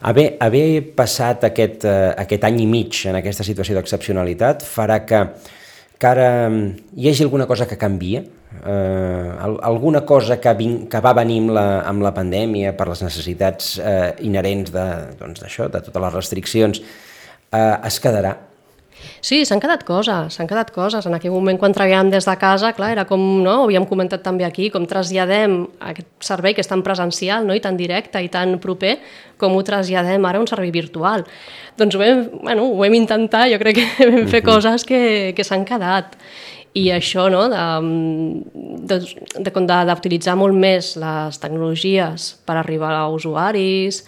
Haver, 0.00 0.36
haver 0.40 0.94
passat 0.96 1.44
aquest, 1.44 1.84
eh, 1.84 2.14
aquest 2.16 2.44
any 2.44 2.62
i 2.62 2.66
mig 2.66 3.06
en 3.06 3.14
aquesta 3.16 3.44
situació 3.44 3.74
d'excepcionalitat 3.74 4.64
farà 4.64 5.04
que, 5.04 5.28
que 6.00 6.08
ara 6.08 6.28
mm, 6.48 6.68
hi 6.96 7.10
hagi 7.10 7.24
alguna 7.26 7.46
cosa 7.50 7.66
que 7.68 7.76
canvia? 7.78 8.22
Eh, 8.60 9.30
al- 9.40 9.60
alguna 9.62 10.00
cosa 10.08 10.40
que, 10.40 10.52
vin, 10.58 10.86
que 10.90 11.00
va 11.00 11.12
venir 11.16 11.38
amb 11.44 11.52
la, 11.56 11.66
amb 11.88 12.02
la 12.04 12.12
pandèmia 12.16 12.72
per 12.76 12.88
les 12.90 13.02
necessitats 13.04 13.74
eh, 13.78 14.14
inherents 14.26 14.72
de, 14.74 14.86
doncs, 15.20 15.40
d'això, 15.44 15.68
de 15.72 15.80
totes 15.86 16.02
les 16.06 16.16
restriccions, 16.16 16.80
eh, 17.52 17.76
es 17.88 18.00
quedarà? 18.02 18.34
Sí, 19.20 19.42
s'han 19.44 19.60
quedat 19.60 19.82
coses, 19.88 20.36
s'han 20.36 20.48
quedat 20.48 20.70
coses. 20.74 21.06
En 21.06 21.14
aquell 21.16 21.32
moment, 21.34 21.58
quan 21.60 21.74
treballàvem 21.76 22.10
des 22.12 22.26
de 22.28 22.34
casa, 22.40 22.72
clar, 22.76 22.90
era 22.94 23.04
com, 23.08 23.20
no, 23.44 23.56
ho 23.60 23.64
havíem 23.68 23.86
comentat 23.88 24.22
també 24.24 24.46
aquí, 24.46 24.70
com 24.72 24.86
traslladem 24.88 25.58
aquest 25.92 26.08
servei 26.24 26.56
que 26.56 26.64
és 26.64 26.70
tan 26.70 26.84
presencial 26.86 27.46
no? 27.46 27.56
i 27.56 27.60
tan 27.60 27.76
directe 27.76 28.22
i 28.22 28.30
tan 28.32 28.58
proper, 28.62 28.96
com 29.40 29.56
ho 29.56 29.64
traslladem 29.66 30.24
ara 30.24 30.40
a 30.40 30.44
un 30.44 30.48
servei 30.48 30.72
virtual. 30.74 31.26
Doncs 31.80 31.96
ho 31.96 32.00
vam, 32.00 32.24
bueno, 32.42 32.68
ho 32.70 32.78
vam 32.80 32.96
intentar, 32.96 33.46
jo 33.52 33.60
crec 33.62 33.80
que 33.80 34.08
vam 34.12 34.30
fer 34.30 34.42
coses 34.46 34.86
que, 34.88 35.02
que 35.36 35.46
s'han 35.46 35.66
quedat. 35.68 36.16
I 36.70 36.92
això, 36.94 37.24
no, 37.32 37.48
d'utilitzar 38.86 40.36
molt 40.38 40.54
més 40.54 40.92
les 41.02 41.40
tecnologies 41.42 42.36
per 42.46 42.60
arribar 42.60 42.92
a 42.94 43.08
usuaris, 43.10 44.04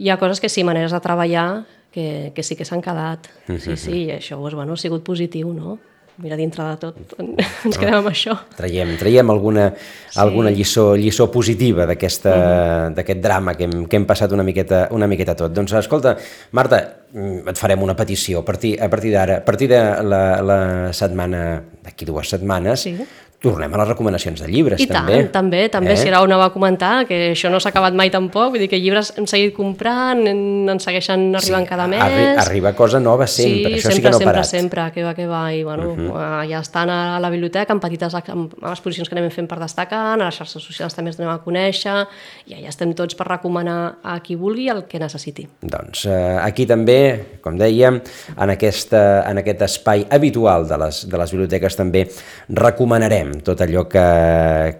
hi 0.00 0.08
ha 0.08 0.16
coses 0.16 0.40
que 0.40 0.48
sí, 0.48 0.64
maneres 0.64 0.94
de 0.96 1.00
treballar 1.04 1.66
que, 1.92 2.32
que 2.34 2.42
sí 2.42 2.56
que 2.56 2.64
s'han 2.64 2.82
quedat. 2.82 3.26
Sí, 3.58 3.76
sí, 3.76 3.96
i 4.06 4.10
això 4.18 4.36
doncs, 4.38 4.54
bueno, 4.54 4.74
ha 4.74 4.76
sigut 4.80 5.02
positiu, 5.06 5.52
no? 5.52 5.78
Mira, 6.20 6.36
dintre 6.36 6.60
de 6.68 6.76
tot, 6.76 6.96
ens 7.64 7.78
quedem 7.80 7.94
amb 7.96 8.10
això. 8.10 8.34
Traiem, 8.58 8.90
traiem 9.00 9.30
alguna, 9.32 9.70
sí. 9.78 10.18
alguna 10.20 10.50
lliçó, 10.52 10.90
lliçó 10.94 11.30
positiva 11.32 11.86
Mhm. 11.86 12.94
d'aquest 12.98 13.22
drama 13.22 13.54
que 13.56 13.64
hem, 13.64 13.86
que 13.88 13.96
hem 13.96 14.04
passat 14.04 14.32
una 14.36 14.42
miqueta, 14.44 14.88
una 14.92 15.06
miqueta 15.08 15.34
tot. 15.34 15.52
Doncs 15.56 15.72
escolta, 15.80 16.16
Marta, 16.52 16.82
mm, 17.14 17.48
et 17.48 17.56
farem 17.56 17.82
una 17.82 17.96
petició 17.96 18.40
a 18.40 18.44
partir, 18.44 18.74
a 18.82 18.90
partir 18.90 19.12
d'ara, 19.14 19.38
a 19.38 19.44
partir 19.44 19.68
de 19.70 19.80
la, 20.04 20.42
la 20.42 20.60
setmana, 20.92 21.62
d'aquí 21.82 22.04
dues 22.04 22.28
setmanes, 22.28 22.80
Sí. 22.84 22.96
Tornem 23.40 23.72
a 23.72 23.78
les 23.80 23.88
recomanacions 23.88 24.40
de 24.42 24.48
llibres, 24.52 24.80
I 24.80 24.86
també. 24.86 25.14
tant, 25.16 25.30
també, 25.32 25.68
també, 25.72 25.92
eh? 25.94 25.96
si 25.96 26.08
ara 26.08 26.20
una 26.22 26.36
va 26.36 26.50
comentar, 26.52 27.06
que 27.08 27.30
això 27.32 27.48
no 27.50 27.58
s'ha 27.58 27.70
acabat 27.72 27.94
mai 27.96 28.10
tampoc, 28.12 28.50
vull 28.52 28.60
dir 28.60 28.68
que 28.68 28.76
llibres 28.78 29.14
hem 29.16 29.24
seguit 29.26 29.54
comprant, 29.56 30.20
en, 30.28 30.68
en 30.68 30.78
segueixen 30.82 31.34
arribant 31.34 31.64
cada 31.66 31.86
mes. 31.88 32.02
Arri 32.04 32.26
arriba 32.36 32.74
cosa 32.76 33.00
nova 33.00 33.26
sempre, 33.26 33.70
sí, 33.70 33.78
això 33.80 33.88
sí 33.88 33.96
sempre, 33.96 34.02
que 34.02 34.10
no 34.10 34.16
ha 34.16 34.18
sempre, 34.18 34.34
parat. 34.34 34.50
sempre, 34.50 34.84
que 34.92 35.04
va, 35.04 35.14
que 35.14 35.26
va, 35.26 35.42
i 35.54 35.62
bueno, 35.64 35.88
uh 35.90 35.96
Mhm. 35.96 36.10
-huh. 36.10 36.48
ja 36.50 36.60
estan 36.60 36.90
a 36.90 37.18
la 37.18 37.30
biblioteca 37.30 37.72
amb 37.72 37.80
petites 37.82 38.14
amb 38.14 38.52
exposicions 38.62 39.08
que 39.08 39.16
anem 39.18 39.30
fent 39.30 39.48
per 39.48 39.58
destacar, 39.58 40.20
a 40.20 40.24
les 40.26 40.34
xarxes 40.36 40.62
socials 40.62 40.94
també 40.94 41.08
ens 41.08 41.16
donem 41.16 41.32
a 41.32 41.40
conèixer, 41.42 42.06
i 42.46 42.54
ja 42.62 42.68
estem 42.68 42.92
tots 42.94 43.14
per 43.14 43.26
recomanar 43.26 43.96
a 44.02 44.20
qui 44.20 44.34
vulgui 44.36 44.68
el 44.68 44.84
que 44.84 44.98
necessiti. 44.98 45.48
Doncs 45.62 46.04
eh, 46.06 46.38
aquí 46.42 46.66
també, 46.66 47.38
com 47.40 47.56
dèiem, 47.58 48.00
en, 48.36 48.50
aquesta, 48.50 49.24
en 49.30 49.38
aquest 49.38 49.62
espai 49.62 50.06
habitual 50.10 50.68
de 50.68 50.76
les, 50.76 51.08
de 51.08 51.16
les 51.18 51.30
biblioteques 51.30 51.76
també 51.76 52.06
recomanarem 52.50 53.29
tot 53.46 53.60
allò 53.64 53.86
que, 53.88 54.04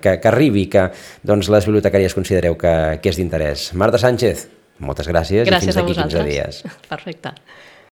que, 0.02 0.16
que 0.20 0.28
arribi, 0.30 0.66
que 0.72 0.88
doncs, 1.26 1.48
les 1.52 1.66
bibliotecàries 1.68 2.16
considereu 2.16 2.56
que, 2.60 2.74
que 3.02 3.12
és 3.12 3.18
d'interès. 3.20 3.70
Marta 3.78 4.00
Sánchez, 4.02 4.48
moltes 4.82 5.08
gràcies, 5.10 5.46
Gràcies 5.48 5.70
i 5.70 5.72
fins 5.72 5.80
d'aquí 5.80 5.94
15 5.94 6.04
vosaltres. 6.08 6.62
dies. 6.62 6.78
Perfecte. 6.92 7.34